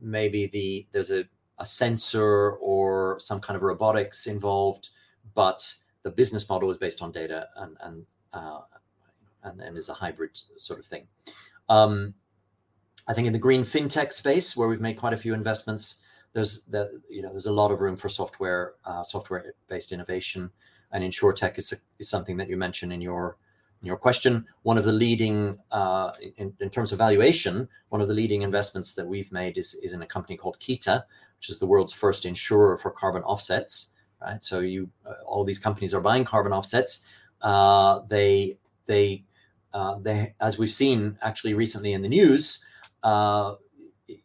[0.01, 1.25] maybe the there's a,
[1.61, 4.91] a sensor or some kind of robotics involved,
[5.35, 8.61] but the business model is based on data and and uh,
[9.45, 11.07] and, and is a hybrid sort of thing.
[11.69, 12.15] Um,
[13.09, 16.63] I think in the green fintech space, where we've made quite a few investments, there's
[16.65, 20.51] the, you know there's a lot of room for software uh, software based innovation,
[20.93, 23.37] and insurtech is, is something that you mentioned in your
[23.83, 24.47] in your question.
[24.63, 28.95] One of the leading uh, in, in terms of valuation, one of the leading investments
[28.95, 31.05] that we've made is is in a company called Kita,
[31.41, 33.93] which is the world's first insurer for carbon offsets.
[34.21, 37.07] Right, so you uh, all these companies are buying carbon offsets.
[37.41, 39.25] Uh, they they
[39.73, 42.67] uh, they, as we've seen actually recently in the news,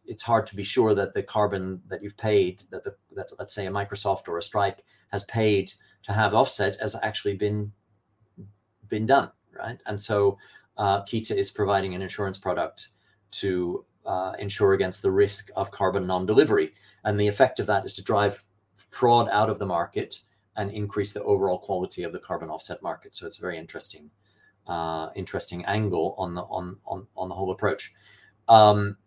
[0.05, 3.53] it's hard to be sure that the carbon that you've paid, that the that let's
[3.53, 4.81] say a Microsoft or a Stripe
[5.13, 5.71] has paid
[6.03, 7.71] to have offset, has actually been
[8.89, 9.81] been done, right?
[9.85, 10.37] And so
[10.77, 12.89] uh, Kita is providing an insurance product
[13.31, 16.71] to uh, ensure against the risk of carbon non-delivery.
[17.05, 18.43] And the effect of that is to drive
[18.89, 20.19] fraud out of the market
[20.57, 23.15] and increase the overall quality of the carbon offset market.
[23.15, 24.09] So it's a very interesting,
[24.67, 27.93] uh, interesting angle on the on on on the whole approach.
[28.47, 28.97] Um,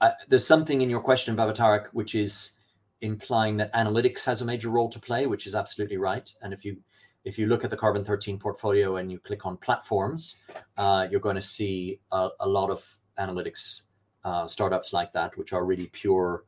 [0.00, 2.58] uh, there's something in your question, Babatarek, which is
[3.00, 6.28] implying that analytics has a major role to play, which is absolutely right.
[6.42, 6.76] And if you
[7.24, 10.42] if you look at the Carbon 13 portfolio and you click on platforms,
[10.76, 12.84] uh, you're going to see a, a lot of
[13.18, 13.84] analytics
[14.24, 16.44] uh, startups like that, which are really pure,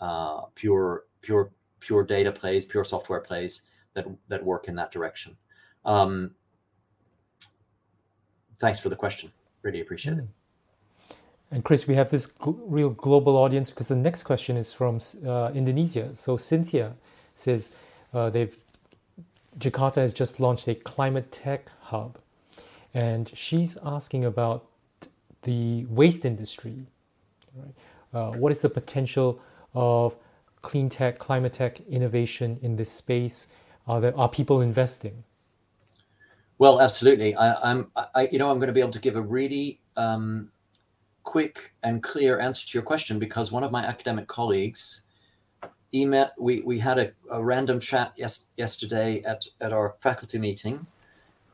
[0.00, 3.62] uh, pure, pure, pure data plays, pure software plays
[3.94, 5.36] that that work in that direction.
[5.84, 6.32] Um,
[8.58, 9.32] thanks for the question.
[9.62, 10.20] Really appreciate mm.
[10.20, 10.28] it.
[11.50, 15.00] And Chris, we have this gl- real global audience because the next question is from
[15.26, 16.14] uh, Indonesia.
[16.14, 16.94] So Cynthia
[17.34, 17.70] says
[18.12, 18.56] uh, they've
[19.58, 22.18] Jakarta has just launched a climate tech hub,
[22.94, 24.66] and she's asking about
[25.42, 26.86] the waste industry.
[27.56, 27.74] Right?
[28.14, 29.40] Uh, what is the potential
[29.74, 30.14] of
[30.62, 33.46] clean tech, climate tech innovation in this space?
[33.86, 35.24] Are there are people investing?
[36.58, 37.36] Well, absolutely.
[37.36, 40.50] I, am I, you know, I'm going to be able to give a really um,
[41.22, 45.02] quick and clear answer to your question because one of my academic colleagues
[45.94, 50.86] email we, we had a, a random chat yes, yesterday at, at our faculty meeting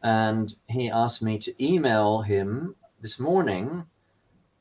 [0.03, 3.85] and he asked me to email him this morning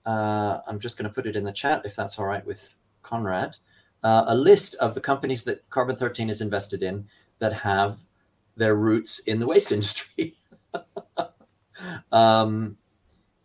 [0.07, 2.77] uh, i'm just going to put it in the chat if that's all right with
[3.03, 3.57] conrad
[4.03, 7.05] uh, a list of the companies that carbon 13 is invested in
[7.39, 7.99] that have
[8.55, 10.35] their roots in the waste industry
[12.11, 12.77] um,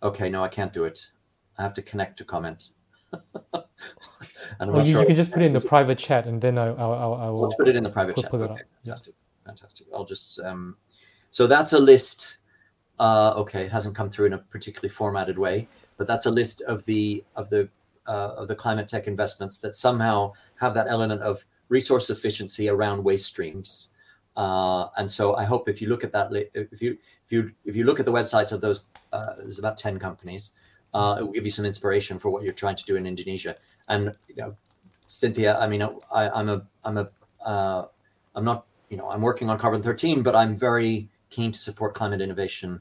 [0.02, 1.10] okay no i can't do it
[1.58, 2.70] I have to connect to comment.
[3.12, 6.56] and well, you, sure you, can just put it in the private chat, and then
[6.56, 7.40] I, I, I, I will.
[7.40, 8.32] Let's put it in the private chat.
[8.32, 9.50] Okay, fantastic, yeah.
[9.50, 9.86] fantastic.
[9.92, 10.40] I'll just.
[10.40, 10.76] Um,
[11.30, 12.38] so that's a list.
[13.00, 16.62] Uh, okay, it hasn't come through in a particularly formatted way, but that's a list
[16.62, 17.68] of the of the
[18.08, 23.04] uh, of the climate tech investments that somehow have that element of resource efficiency around
[23.04, 23.92] waste streams.
[24.36, 26.96] Uh, and so I hope if you look at that, if you
[27.26, 30.52] if you if you look at the websites of those, uh, there's about ten companies
[30.94, 33.56] uh, it will give you some inspiration for what you're trying to do in Indonesia.
[33.88, 34.56] And you know,
[35.06, 37.08] Cynthia, I mean, I, I'm a, I'm a,
[37.44, 37.86] uh,
[38.34, 41.94] I'm not, you know, I'm working on carbon 13, but I'm very keen to support
[41.94, 42.80] climate innovation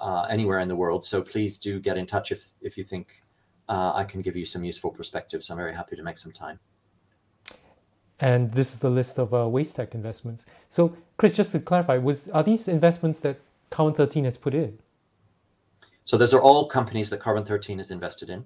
[0.00, 1.04] uh, anywhere in the world.
[1.04, 3.22] So please do get in touch if if you think
[3.70, 5.48] uh, I can give you some useful perspectives.
[5.48, 6.58] I'm very happy to make some time.
[8.18, 10.44] And this is the list of uh, waste tech investments.
[10.68, 13.40] So, Chris, just to clarify, was are these investments that
[13.70, 14.78] Carbon 13 has put in?
[16.04, 18.44] So those are all companies that Carbon 13 is invested in.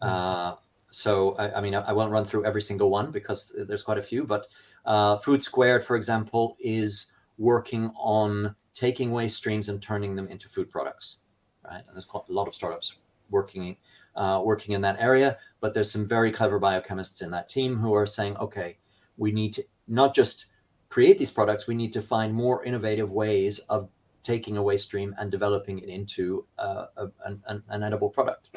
[0.00, 0.54] Uh,
[0.90, 3.98] so I, I, mean, I, I, won't run through every single one because there's quite
[3.98, 4.24] a few.
[4.24, 4.46] But
[4.86, 10.48] uh, Food Squared, for example, is working on taking waste streams and turning them into
[10.48, 11.18] food products,
[11.66, 11.82] right?
[11.86, 12.96] And there's quite a lot of startups
[13.28, 13.76] working
[14.16, 15.38] uh, working in that area.
[15.60, 18.78] But there's some very clever biochemists in that team who are saying, okay,
[19.16, 20.52] we need to not just
[20.88, 23.88] create these products, we need to find more innovative ways of
[24.22, 28.50] taking a waste stream and developing it into uh, a, an, an, edible product.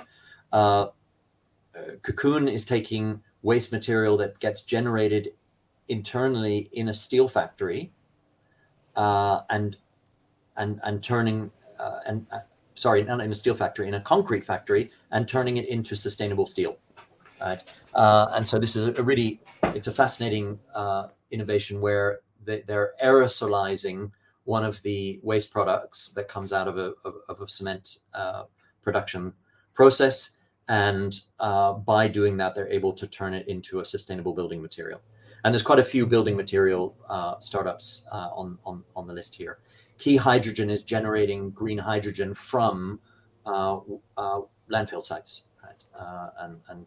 [0.51, 0.87] Uh,
[2.01, 5.33] Cocoon is taking waste material that gets generated
[5.87, 7.91] internally in a steel factory
[8.95, 9.77] uh, and
[10.57, 12.39] and and turning uh, and uh,
[12.75, 16.45] sorry not in a steel factory in a concrete factory and turning it into sustainable
[16.45, 16.77] steel
[17.41, 17.63] right
[17.95, 19.39] uh, and so this is a really
[19.75, 20.59] it's a fascinating
[21.31, 24.11] innovation where they, they're aerosolizing
[24.45, 26.93] one of the waste products that comes out of a,
[27.29, 28.43] of a cement uh,
[28.81, 29.33] production
[29.73, 30.39] process.
[30.67, 35.01] And uh, by doing that, they're able to turn it into a sustainable building material.
[35.43, 39.35] And there's quite a few building material uh, startups uh, on, on, on the list
[39.35, 39.59] here.
[39.97, 42.99] Key Hydrogen is generating green hydrogen from
[43.45, 43.79] uh,
[44.17, 44.41] uh,
[44.71, 45.45] landfill sites.
[45.63, 45.83] Right?
[46.39, 46.85] and, and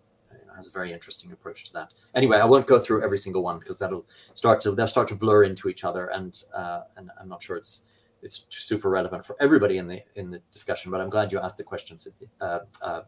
[0.56, 1.92] has a very interesting approach to that.
[2.14, 5.14] Anyway, I won't go through every single one because that'll start to they'll start to
[5.14, 7.84] blur into each other, and uh, and I'm not sure it's
[8.22, 10.90] it's super relevant for everybody in the in the discussion.
[10.90, 12.28] But I'm glad you asked the question, Cynthia.
[12.40, 13.02] Uh, uh,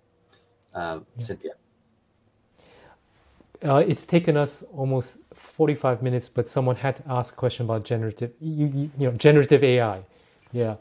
[0.75, 1.23] uh yeah.
[1.23, 1.53] Cynthia.
[3.65, 7.85] Uh, it's taken us almost 45 minutes, but someone had to ask a question about
[7.85, 10.03] generative, you, you, you know, generative AI.
[10.53, 10.77] Yeah.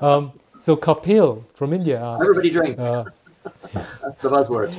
[0.00, 2.22] Um, so Kapil from India asked.
[2.22, 2.78] Everybody drink.
[2.78, 3.04] Uh,
[4.02, 4.74] That's the buzzword.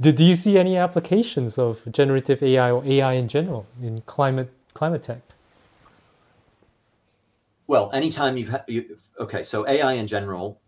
[0.00, 4.52] Do, do you see any applications of generative AI or AI in general in climate
[4.74, 5.20] climate tech?
[7.66, 10.60] Well, anytime you've had, you, okay, so AI in general,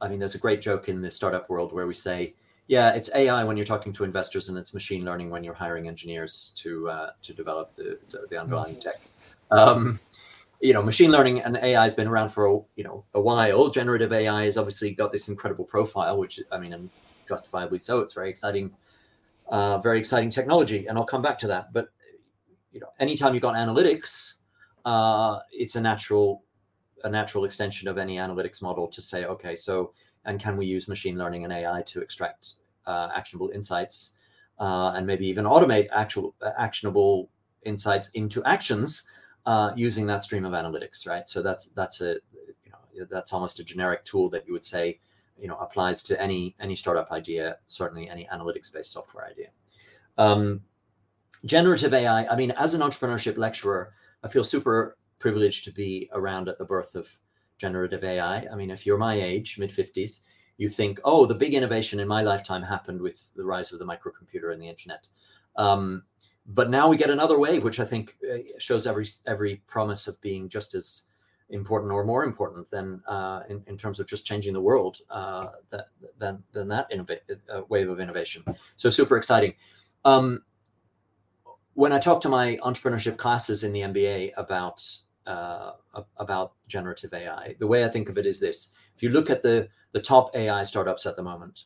[0.00, 2.34] I mean, there's a great joke in the startup world where we say,
[2.66, 5.88] yeah, it's AI when you're talking to investors, and it's machine learning when you're hiring
[5.88, 7.98] engineers to uh, to develop the
[8.30, 9.00] the underlying tech.
[9.50, 10.00] Um,
[10.60, 13.68] you know, machine learning and AI has been around for a, you know a while.
[13.68, 16.90] Generative AI has obviously got this incredible profile, which I mean,
[17.28, 18.00] justifiably so.
[18.00, 18.70] It's very exciting,
[19.48, 21.72] uh, very exciting technology, and I'll come back to that.
[21.72, 21.88] But
[22.70, 24.34] you know, anytime you've got analytics,
[24.84, 26.44] uh, it's a natural
[27.04, 29.92] a natural extension of any analytics model to say, okay, so
[30.24, 32.54] and can we use machine learning and AI to extract
[32.86, 34.14] uh, actionable insights
[34.58, 37.28] uh, and maybe even automate actual actionable
[37.64, 39.08] insights into actions
[39.46, 41.26] uh, using that stream of analytics, right?
[41.26, 42.14] So that's that's a
[42.64, 44.98] you know that's almost a generic tool that you would say
[45.38, 49.48] you know applies to any any startup idea, certainly any analytics based software idea.
[50.18, 50.60] Um,
[51.44, 52.26] generative AI.
[52.26, 53.92] I mean, as an entrepreneurship lecturer,
[54.22, 57.16] I feel super privileged to be around at the birth of
[57.62, 58.46] generative AI.
[58.52, 60.20] I mean, if you're my age, mid 50s,
[60.58, 63.86] you think, oh, the big innovation in my lifetime happened with the rise of the
[63.86, 65.08] microcomputer and the internet.
[65.56, 66.02] Um,
[66.44, 70.20] but now we get another wave, which I think uh, shows every every promise of
[70.20, 71.08] being just as
[71.50, 75.48] important or more important than uh, in, in terms of just changing the world uh,
[75.70, 75.86] that,
[76.18, 78.42] than than that innova- uh, wave of innovation.
[78.74, 79.54] So super exciting.
[80.04, 80.42] Um,
[81.74, 84.78] when I talk to my entrepreneurship classes in the MBA about
[85.26, 85.72] uh,
[86.18, 89.42] about generative AI, the way I think of it is this: if you look at
[89.42, 91.64] the the top AI startups at the moment,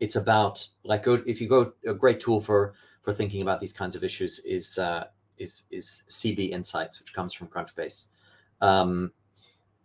[0.00, 3.96] it's about like if you go a great tool for for thinking about these kinds
[3.96, 5.04] of issues is uh,
[5.38, 8.08] is is CB Insights, which comes from Crunchbase.
[8.60, 9.12] Um,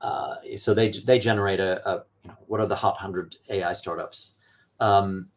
[0.02, 3.74] uh, so they they generate a, a, you know what are the hot hundred AI
[3.74, 4.36] startups,
[4.80, 5.28] um,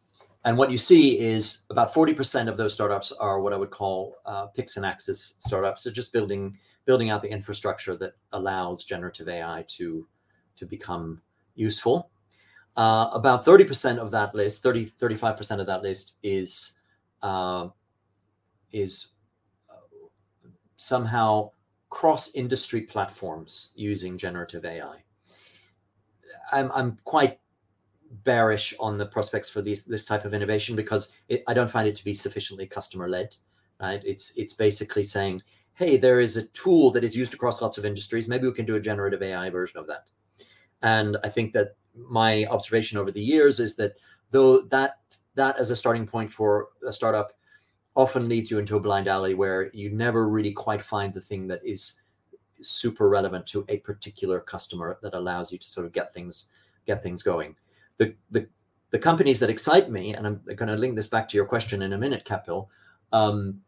[0.45, 3.71] and what you see is about forty percent of those startups are what I would
[3.71, 5.83] call uh, picks and axes startups.
[5.83, 10.07] So just building building out the infrastructure that allows generative AI to
[10.55, 11.21] to become
[11.55, 12.11] useful.
[12.77, 16.77] Uh, about 30% of that list, 30, 35% of that list is
[17.21, 17.67] uh,
[18.71, 19.11] is
[19.69, 20.07] uh,
[20.77, 21.51] somehow
[21.89, 25.03] cross industry platforms using generative AI.
[26.53, 27.39] I'm, I'm quite
[28.23, 31.87] bearish on the prospects for these, this type of innovation because it, I don't find
[31.87, 33.35] it to be sufficiently customer led.
[33.81, 34.01] Right?
[34.05, 35.41] It's it's basically saying,
[35.81, 38.27] hey, there is a tool that is used across lots of industries.
[38.27, 40.11] Maybe we can do a generative AI version of that.
[40.83, 43.93] And I think that my observation over the years is that
[44.29, 44.97] though that
[45.33, 47.31] that as a starting point for a startup
[47.95, 51.47] often leads you into a blind alley where you never really quite find the thing
[51.47, 51.99] that is
[52.61, 56.49] super relevant to a particular customer that allows you to sort of get things
[56.85, 57.55] get things going.
[57.97, 58.47] The the
[58.91, 61.81] the companies that excite me, and I'm going to link this back to your question
[61.81, 62.67] in a minute, Kapil,
[63.13, 63.61] um,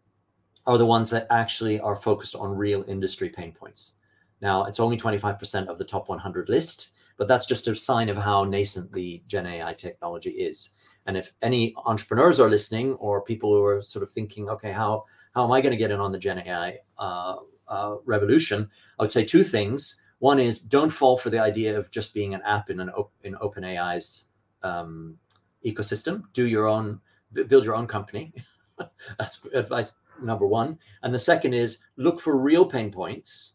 [0.65, 3.95] are the ones that actually are focused on real industry pain points.
[4.41, 8.17] Now, it's only 25% of the top 100 list, but that's just a sign of
[8.17, 10.71] how nascent the Gen AI technology is.
[11.05, 15.03] And if any entrepreneurs are listening or people who are sort of thinking, okay, how
[15.33, 17.37] how am I going to get in on the Gen AI uh,
[17.67, 18.69] uh, revolution?
[18.99, 19.99] I would say two things.
[20.19, 23.11] One is don't fall for the idea of just being an app in an op-
[23.23, 24.29] in OpenAI's
[24.61, 25.17] um,
[25.65, 26.23] ecosystem.
[26.33, 27.01] Do your own,
[27.33, 28.33] build your own company.
[29.19, 30.77] That's advice number one.
[31.01, 33.53] And the second is look for real pain points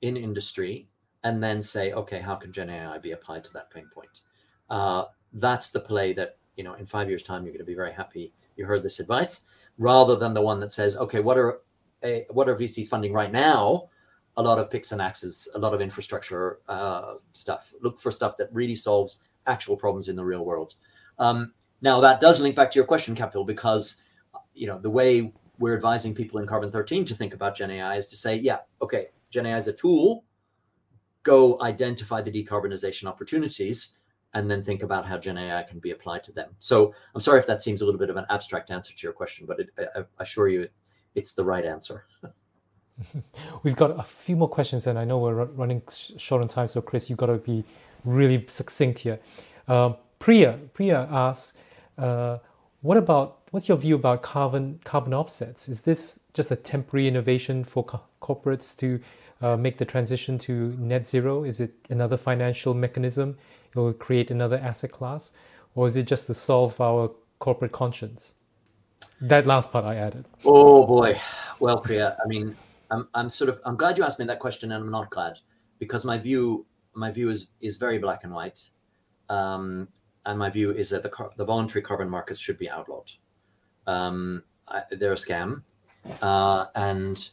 [0.00, 0.88] in industry,
[1.24, 4.20] and then say, okay, how can Gen AI be applied to that pain point?
[4.68, 7.74] Uh, that's the play that you know in five years time you're going to be
[7.74, 9.46] very happy you heard this advice
[9.78, 11.60] rather than the one that says okay what are
[12.02, 13.88] a, eh, what are vcs funding right now
[14.36, 18.36] a lot of picks and axes a lot of infrastructure uh, stuff look for stuff
[18.36, 20.74] that really solves actual problems in the real world
[21.18, 24.02] um, now that does link back to your question Kapil because
[24.54, 25.32] you know the way
[25.62, 28.58] we're advising people in carbon 13 to think about gen ai is to say yeah
[28.80, 30.24] okay gen ai is a tool
[31.22, 33.98] go identify the decarbonization opportunities
[34.34, 36.50] and then think about how Gen AI can be applied to them.
[36.58, 39.12] So I'm sorry if that seems a little bit of an abstract answer to your
[39.12, 40.68] question, but it, I, assure you
[41.14, 42.06] it's the right answer.
[43.62, 46.68] We've got a few more questions, and I know we're running short on time.
[46.68, 47.64] So, Chris, you've got to be
[48.04, 49.18] really succinct here.
[49.66, 51.54] Uh, Priya, Priya asks,
[51.98, 52.38] uh,
[52.80, 55.68] "What about what's your view about carbon carbon offsets?
[55.68, 59.00] Is this just a temporary innovation for co- corporates to
[59.40, 61.44] uh, make the transition to net zero?
[61.44, 63.38] Is it another financial mechanism?
[63.74, 65.30] It will create another asset class,
[65.74, 68.34] or is it just to solve our corporate conscience?
[69.20, 70.26] That last part I added.
[70.44, 71.20] Oh boy,
[71.60, 72.56] well, Priya, I mean,
[72.90, 75.38] I'm, I'm sort of I'm glad you asked me that question, and I'm not glad
[75.78, 78.70] because my view my view is is very black and white,
[79.28, 79.88] um,
[80.24, 83.12] and my view is that the the voluntary carbon markets should be outlawed.
[83.86, 85.62] Um, I, they're a scam,
[86.20, 87.30] uh, and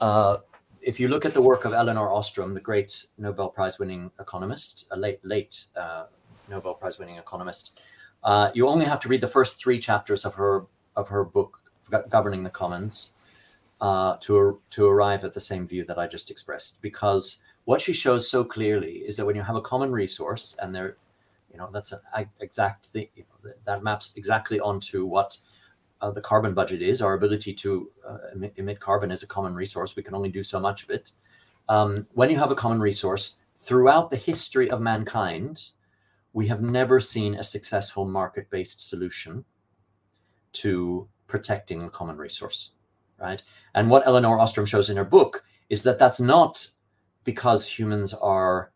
[0.00, 0.38] uh,
[0.80, 4.88] if you look at the work of Elinor Ostrom, the great Nobel Prize winning economist,
[4.90, 6.06] a late, late uh,
[6.48, 7.80] Nobel Prize winning economist,
[8.22, 10.66] uh, you only have to read the first three chapters of her
[10.96, 11.60] of her book,
[12.08, 13.12] Governing the Commons,
[13.80, 16.82] uh, to to arrive at the same view that I just expressed.
[16.82, 20.74] Because what she shows so clearly is that when you have a common resource and
[20.74, 20.96] there,
[21.54, 23.08] You know, that's an exact thing.
[23.14, 25.38] You know, that maps exactly onto what
[26.00, 27.02] uh, the carbon budget is.
[27.02, 29.96] Our ability to uh, emit, emit, carbon is a common resource.
[29.96, 31.12] We can only do so much of it.
[31.68, 35.70] Um, when you have a common resource, throughout the history of mankind,
[36.32, 39.44] we have never seen a successful market-based solution
[40.52, 42.72] to protecting a common resource,
[43.18, 43.42] right?
[43.74, 46.66] And what Elinor Ostrom shows in her book is that that's not
[47.24, 48.72] because humans are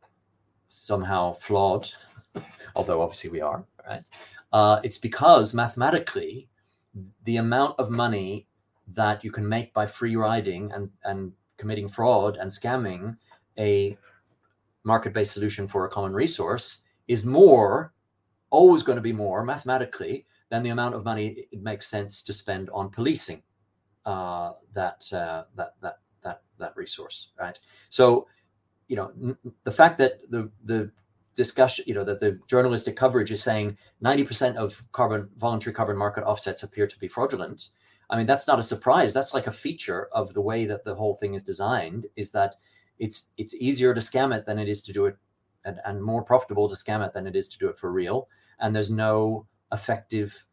[0.69, 1.91] somehow flawed,
[2.77, 4.03] although obviously we are, right?
[4.53, 6.49] Uh, it's because mathematically,
[7.25, 8.47] the amount of money
[8.89, 13.17] that you can make by free riding and, and committing fraud and scamming
[13.59, 13.97] a
[14.85, 17.93] market-based solution for a common resource is more,
[18.51, 22.33] always going to be more mathematically than the amount of money it makes sense to
[22.33, 23.43] spend on policing
[24.07, 27.59] uh, that uh, that that that that resource, right?
[27.91, 28.27] So,
[28.89, 30.91] you know, the fact that the the
[31.39, 36.25] discussion, you know, that the journalistic coverage is saying 90% of carbon voluntary carbon market
[36.25, 37.71] offsets appear to be fraudulent.
[38.11, 39.15] I mean, that's not a surprise.
[39.15, 42.07] That's like a feature of the way that the whole thing is designed.
[42.17, 42.57] Is that
[42.99, 45.17] it's it's easier to scam it than it is to do it,
[45.65, 48.29] and, and more profitable to scam it than it is to do it for real.
[48.59, 50.45] And there's no effective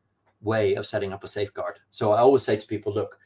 [0.41, 1.79] way of setting up a safeguard.
[1.89, 3.17] So I always say to people, look,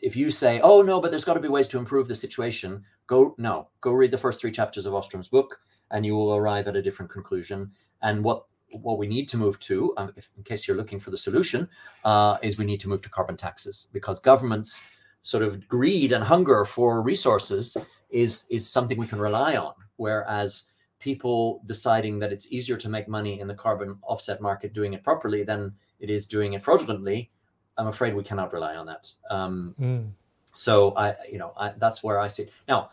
[0.00, 2.84] if you say, "Oh no, but there's got to be ways to improve the situation,"
[3.06, 5.60] go no, go read the first three chapters of Ostrom's book,
[5.90, 7.70] and you will arrive at a different conclusion.
[8.02, 8.44] And what
[8.80, 11.68] what we need to move to, um, if, in case you're looking for the solution,
[12.04, 14.86] uh, is we need to move to carbon taxes because governments
[15.22, 17.76] sort of greed and hunger for resources
[18.10, 23.08] is is something we can rely on, whereas people deciding that it's easier to make
[23.08, 27.30] money in the carbon offset market doing it properly than it is doing it fraudulently,
[27.76, 29.12] I'm afraid we cannot rely on that.
[29.30, 30.10] Um, mm.
[30.54, 32.44] So I, you know, I, that's where I see.
[32.44, 32.52] It.
[32.68, 32.90] Now,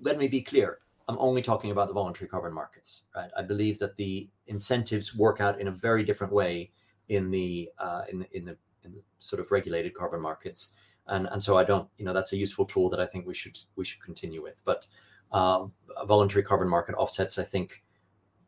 [0.00, 0.78] let me be clear.
[1.08, 3.30] I'm only talking about the voluntary carbon markets, right?
[3.36, 6.72] I believe that the incentives work out in a very different way
[7.08, 10.72] in the uh, in in the in the sort of regulated carbon markets,
[11.06, 13.34] and and so I don't, you know, that's a useful tool that I think we
[13.34, 14.60] should we should continue with.
[14.64, 14.86] But
[15.32, 15.66] uh,
[16.06, 17.84] voluntary carbon market offsets, I think,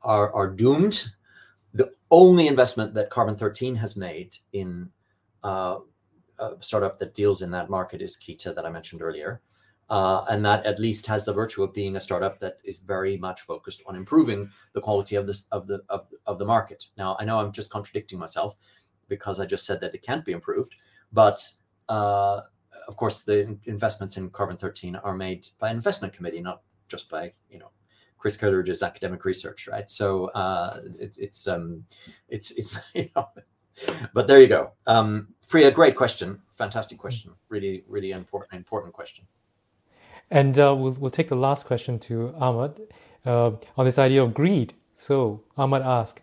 [0.02, 1.12] are are doomed.
[1.74, 4.90] The only investment that Carbon 13 has made in
[5.44, 5.78] uh,
[6.38, 9.42] a startup that deals in that market is Kita that I mentioned earlier.
[9.90, 13.16] Uh, and that at least has the virtue of being a startup that is very
[13.16, 16.88] much focused on improving the quality of this of the of, of the market.
[16.98, 18.54] Now I know I'm just contradicting myself
[19.08, 20.74] because I just said that it can't be improved,
[21.10, 21.40] but
[21.88, 22.42] uh,
[22.86, 27.08] of course the investments in Carbon 13 are made by an investment committee, not just
[27.08, 27.70] by you know
[28.18, 29.88] Chris Coleridge's academic research, right?
[29.88, 31.84] So uh, it, it's um,
[32.28, 33.28] it's it's you know,
[34.12, 34.72] but there you go.
[34.86, 39.26] Um, Priya, great question, fantastic question, really really important important question.
[40.30, 42.80] And uh, we'll we'll take the last question to Ahmad
[43.24, 44.74] uh, on this idea of greed.
[44.94, 46.20] So Ahmad asked,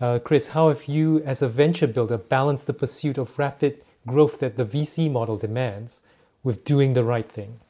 [0.00, 4.38] uh, Chris, how have you, as a venture builder, balanced the pursuit of rapid growth
[4.38, 6.00] that the VC model demands
[6.42, 7.60] with doing the right thing?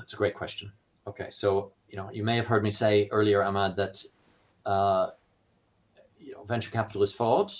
[0.00, 0.72] It's a great question.
[1.06, 4.02] Okay, so you know, you may have heard me say earlier, Ahmad, that
[4.66, 5.10] uh,
[6.18, 7.50] you know, venture capital is flawed,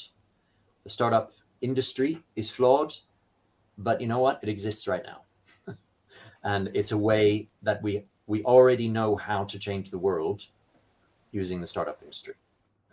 [0.84, 2.92] the startup industry is flawed,
[3.78, 4.40] but you know what?
[4.42, 5.22] It exists right now,
[6.44, 10.42] and it's a way that we we already know how to change the world
[11.32, 12.34] using the startup industry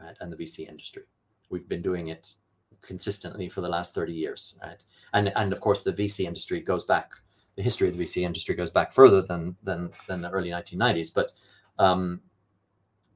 [0.01, 1.03] right, and the VC industry.
[1.49, 2.35] We've been doing it
[2.81, 4.83] consistently for the last 30 years, right?
[5.13, 7.11] And and of course the VC industry goes back
[7.55, 11.13] the history of the VC industry goes back further than than than the early 1990s.
[11.13, 11.31] But
[11.79, 12.21] um,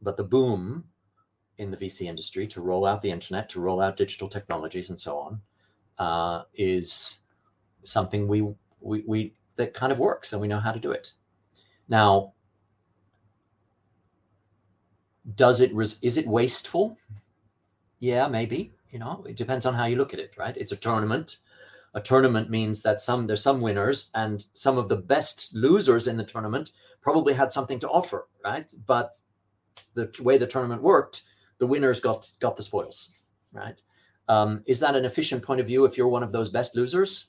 [0.02, 0.86] but the boom
[1.58, 5.00] in the VC industry to roll out the internet, to roll out digital technologies, and
[5.00, 5.42] so on,
[5.98, 7.22] uh, is
[7.84, 8.42] something we,
[8.82, 11.14] we we that kind of works, and we know how to do it.
[11.88, 12.34] Now,
[15.36, 16.98] does it res- is it wasteful?
[18.00, 18.74] Yeah, maybe.
[18.92, 20.56] You know, it depends on how you look at it, right?
[20.56, 21.38] It's a tournament
[21.96, 26.18] a tournament means that some there's some winners and some of the best losers in
[26.18, 28.72] the tournament probably had something to offer, right?
[28.86, 29.18] But
[29.94, 31.24] the way the tournament worked,
[31.58, 33.82] the winners got got the spoils, right?
[34.28, 37.28] Um, is that an efficient point of view if you're one of those best losers?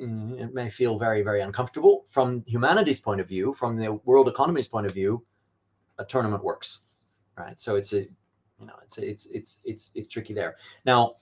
[0.00, 2.04] Mm, it may feel very very uncomfortable.
[2.08, 5.24] From humanity's point of view, from the world economy's point of view,
[5.98, 6.80] a tournament works,
[7.36, 7.60] right?
[7.60, 10.56] So it's a you know it's a, it's it's it's it's tricky there.
[10.84, 11.14] Now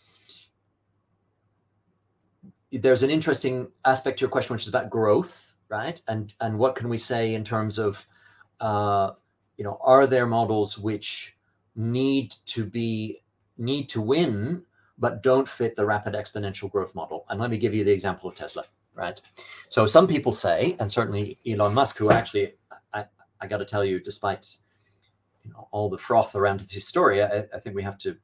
[2.72, 6.00] there's an interesting aspect to your question, which is about growth, right?
[6.08, 8.06] And and what can we say in terms of,
[8.60, 9.10] uh,
[9.58, 11.36] you know, are there models which
[11.76, 13.18] need to be
[13.58, 14.64] need to win
[14.98, 17.24] but don't fit the rapid exponential growth model?
[17.28, 18.64] And let me give you the example of Tesla,
[18.94, 19.20] right?
[19.68, 22.54] So some people say, and certainly Elon Musk, who actually
[22.92, 23.06] I,
[23.40, 24.56] I got to tell you, despite
[25.44, 28.16] you know, all the froth around this story, I, I, think we have to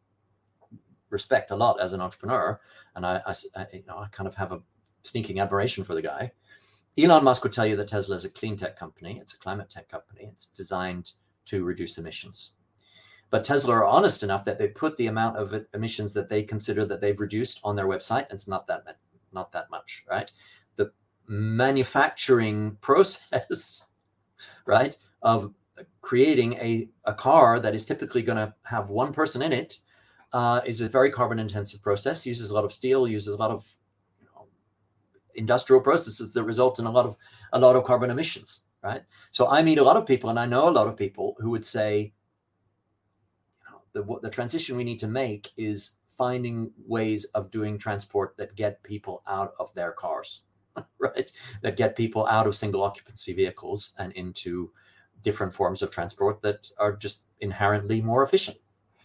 [1.10, 2.60] respect a lot as an entrepreneur.
[2.94, 4.60] And I, I, I, you know, I kind of have a
[5.02, 6.32] sneaking admiration for the guy.
[6.96, 9.18] Elon Musk would tell you that Tesla is a clean tech company.
[9.20, 10.28] It's a climate tech company.
[10.32, 11.12] It's designed
[11.46, 12.52] to reduce emissions.
[13.30, 16.84] But Tesla are honest enough that they put the amount of emissions that they consider
[16.86, 18.26] that they've reduced on their website.
[18.30, 18.84] It's not that
[19.32, 20.30] not that much, right?
[20.76, 20.90] The
[21.26, 23.88] manufacturing process,
[24.64, 25.52] right, of
[26.00, 29.78] creating a, a car that is typically going to have one person in it
[30.32, 33.50] uh, is a very carbon intensive process, uses a lot of steel, uses a lot
[33.50, 33.66] of
[34.20, 34.46] you know,
[35.34, 37.16] industrial processes that result in a lot of
[37.52, 39.02] a lot of carbon emissions, right?
[39.30, 41.50] So I meet a lot of people and I know a lot of people who
[41.50, 42.12] would say,
[43.98, 48.54] the, what the transition we need to make is finding ways of doing transport that
[48.54, 50.42] get people out of their cars,
[50.98, 51.30] right?
[51.62, 54.70] That get people out of single occupancy vehicles and into
[55.22, 58.58] different forms of transport that are just inherently more efficient,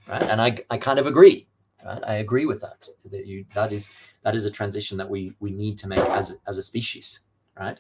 [0.07, 0.23] right?
[0.29, 1.47] And I, I kind of agree.
[1.83, 2.03] Right?
[2.05, 2.87] I agree with that.
[3.11, 6.39] That you that is that is a transition that we we need to make as
[6.47, 7.21] as a species,
[7.59, 7.79] right?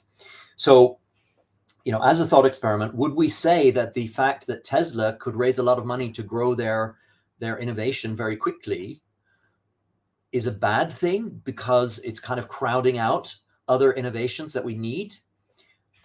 [0.55, 0.99] So,
[1.85, 5.35] you know, as a thought experiment, would we say that the fact that Tesla could
[5.35, 6.95] raise a lot of money to grow their
[7.39, 9.01] their innovation very quickly
[10.31, 13.35] is a bad thing because it's kind of crowding out
[13.67, 15.13] other innovations that we need?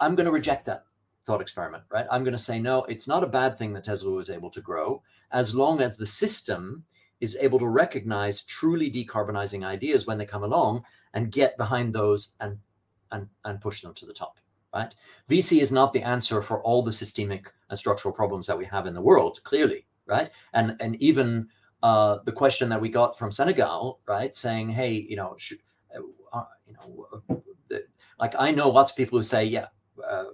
[0.01, 0.83] I'm going to reject that
[1.25, 2.07] thought experiment, right?
[2.11, 4.61] I'm going to say, no, it's not a bad thing that Tesla was able to
[4.61, 5.01] grow
[5.31, 6.83] as long as the system
[7.21, 12.35] is able to recognize truly decarbonizing ideas when they come along and get behind those
[12.39, 12.57] and
[13.11, 14.39] and and push them to the top
[14.73, 14.95] right?
[15.29, 18.85] Vc is not the answer for all the systemic and structural problems that we have
[18.85, 20.29] in the world clearly right?
[20.53, 21.47] And and even
[21.83, 25.59] uh, the question that we got from senegal right saying hey you know should,
[25.95, 27.35] uh, uh you know uh,
[27.69, 27.85] the,
[28.19, 29.67] like i know lots of people who say yeah
[30.05, 30.25] uh,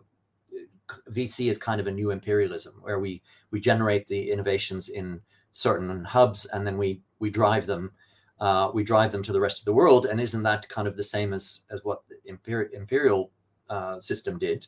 [1.12, 3.22] VC is kind of a new imperialism where we
[3.52, 5.22] we generate the innovations in
[5.52, 7.92] certain hubs and then we we drive them
[8.40, 10.06] uh, we drive them to the rest of the world.
[10.08, 13.32] And isn't that kind of the same as as what imperial imperial
[13.70, 14.66] uh, system did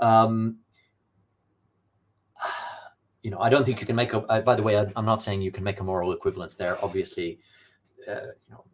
[0.00, 0.58] um,
[3.22, 5.04] you know i don't think you can make a uh, by the way I, am
[5.04, 7.38] not saying you can make a moral equivalence there obviously
[8.08, 8.64] uh, you know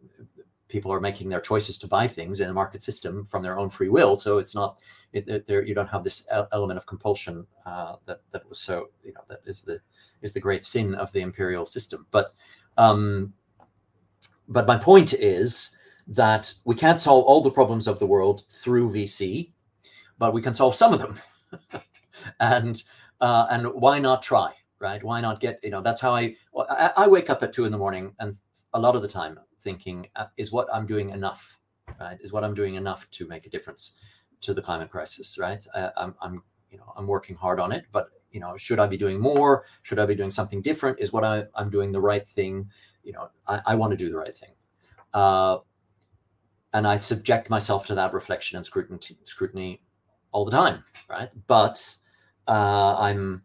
[0.71, 3.69] people are making their choices to buy things in a market system from their own
[3.69, 4.15] free will.
[4.15, 4.79] So it's not
[5.11, 5.63] it, there.
[5.63, 9.41] You don't have this element of compulsion uh, that that was so you know that
[9.45, 9.79] is the
[10.21, 12.07] is the great sin of the imperial system.
[12.09, 12.33] But
[12.77, 13.33] um,
[14.47, 18.91] but my point is that we can't solve all the problems of the world through
[18.91, 19.51] VC,
[20.21, 21.15] but we can solve some of them.
[22.39, 22.83] and
[23.19, 24.53] uh, and why not try?
[24.79, 25.03] Right?
[25.03, 25.81] Why not get you know?
[25.81, 28.37] That's how I, I I wake up at two in the morning, and
[28.73, 31.59] a lot of the time thinking uh, is what i'm doing enough
[31.99, 33.95] right is what i'm doing enough to make a difference
[34.41, 37.85] to the climate crisis right I, I'm, I'm you know i'm working hard on it
[37.91, 41.13] but you know should i be doing more should i be doing something different is
[41.13, 42.69] what I, i'm doing the right thing
[43.03, 44.53] you know i, I want to do the right thing
[45.13, 45.57] uh,
[46.73, 49.81] and i subject myself to that reflection and scrutiny scrutiny
[50.31, 51.95] all the time right but
[52.47, 53.41] uh, i'm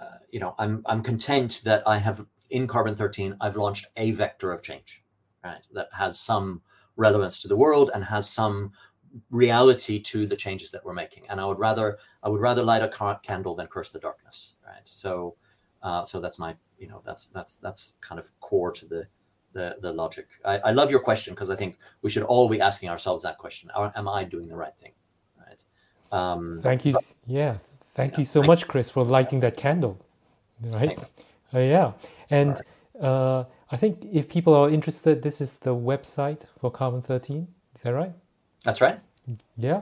[0.00, 4.12] uh, you know i'm i'm content that i have in carbon 13 i've launched a
[4.12, 5.04] vector of change
[5.44, 5.60] right?
[5.72, 6.62] That has some
[6.96, 8.72] relevance to the world and has some
[9.30, 11.24] reality to the changes that we're making.
[11.28, 14.80] And I would rather I would rather light a candle than curse the darkness, right?
[14.84, 15.36] So,
[15.82, 19.06] uh, so that's my you know that's that's that's kind of core to the
[19.52, 20.26] the, the logic.
[20.44, 23.38] I, I love your question because I think we should all be asking ourselves that
[23.38, 24.92] question: Am I doing the right thing?
[26.14, 26.92] Um, thank you.
[26.92, 27.56] But, yeah.
[27.94, 29.98] Thank you so much, Chris, for lighting that candle.
[30.62, 30.98] Right.
[31.52, 31.92] Uh, yeah.
[32.30, 32.60] And.
[33.00, 33.44] Uh,
[33.74, 37.48] I think if people are interested, this is the website for Carbon 13.
[37.74, 38.12] Is that right?
[38.62, 39.00] That's right.
[39.56, 39.80] Yeah.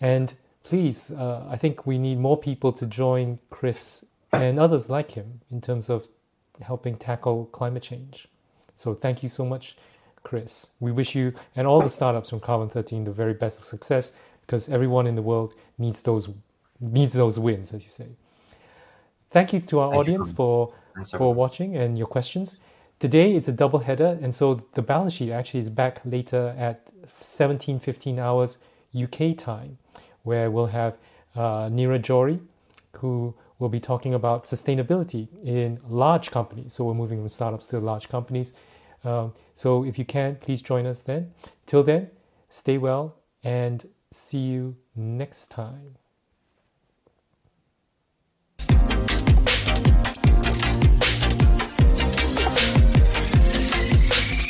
[0.00, 0.34] And
[0.64, 5.42] please, uh, I think we need more people to join Chris and others like him
[5.52, 6.08] in terms of
[6.62, 8.26] helping tackle climate change.
[8.74, 9.76] So thank you so much,
[10.24, 10.70] Chris.
[10.80, 14.10] We wish you and all the startups from Carbon 13 the very best of success
[14.52, 16.28] because everyone in the world needs those
[16.78, 18.08] needs those wins, as you say.
[19.30, 20.34] Thank you to our thank audience you.
[20.34, 20.74] for
[21.16, 22.58] for watching and your questions.
[22.98, 26.76] Today it's a double header, and so the balance sheet actually is back later at
[27.22, 28.58] 17:15 hours
[28.94, 29.78] UK time,
[30.22, 30.98] where we'll have
[31.34, 32.38] uh, Neeraj Johri,
[32.98, 36.74] who will be talking about sustainability in large companies.
[36.74, 38.52] So we're moving from startups to large companies.
[39.02, 41.32] Um, so if you can, please join us then.
[41.64, 42.10] Till then,
[42.50, 45.96] stay well and see you next time.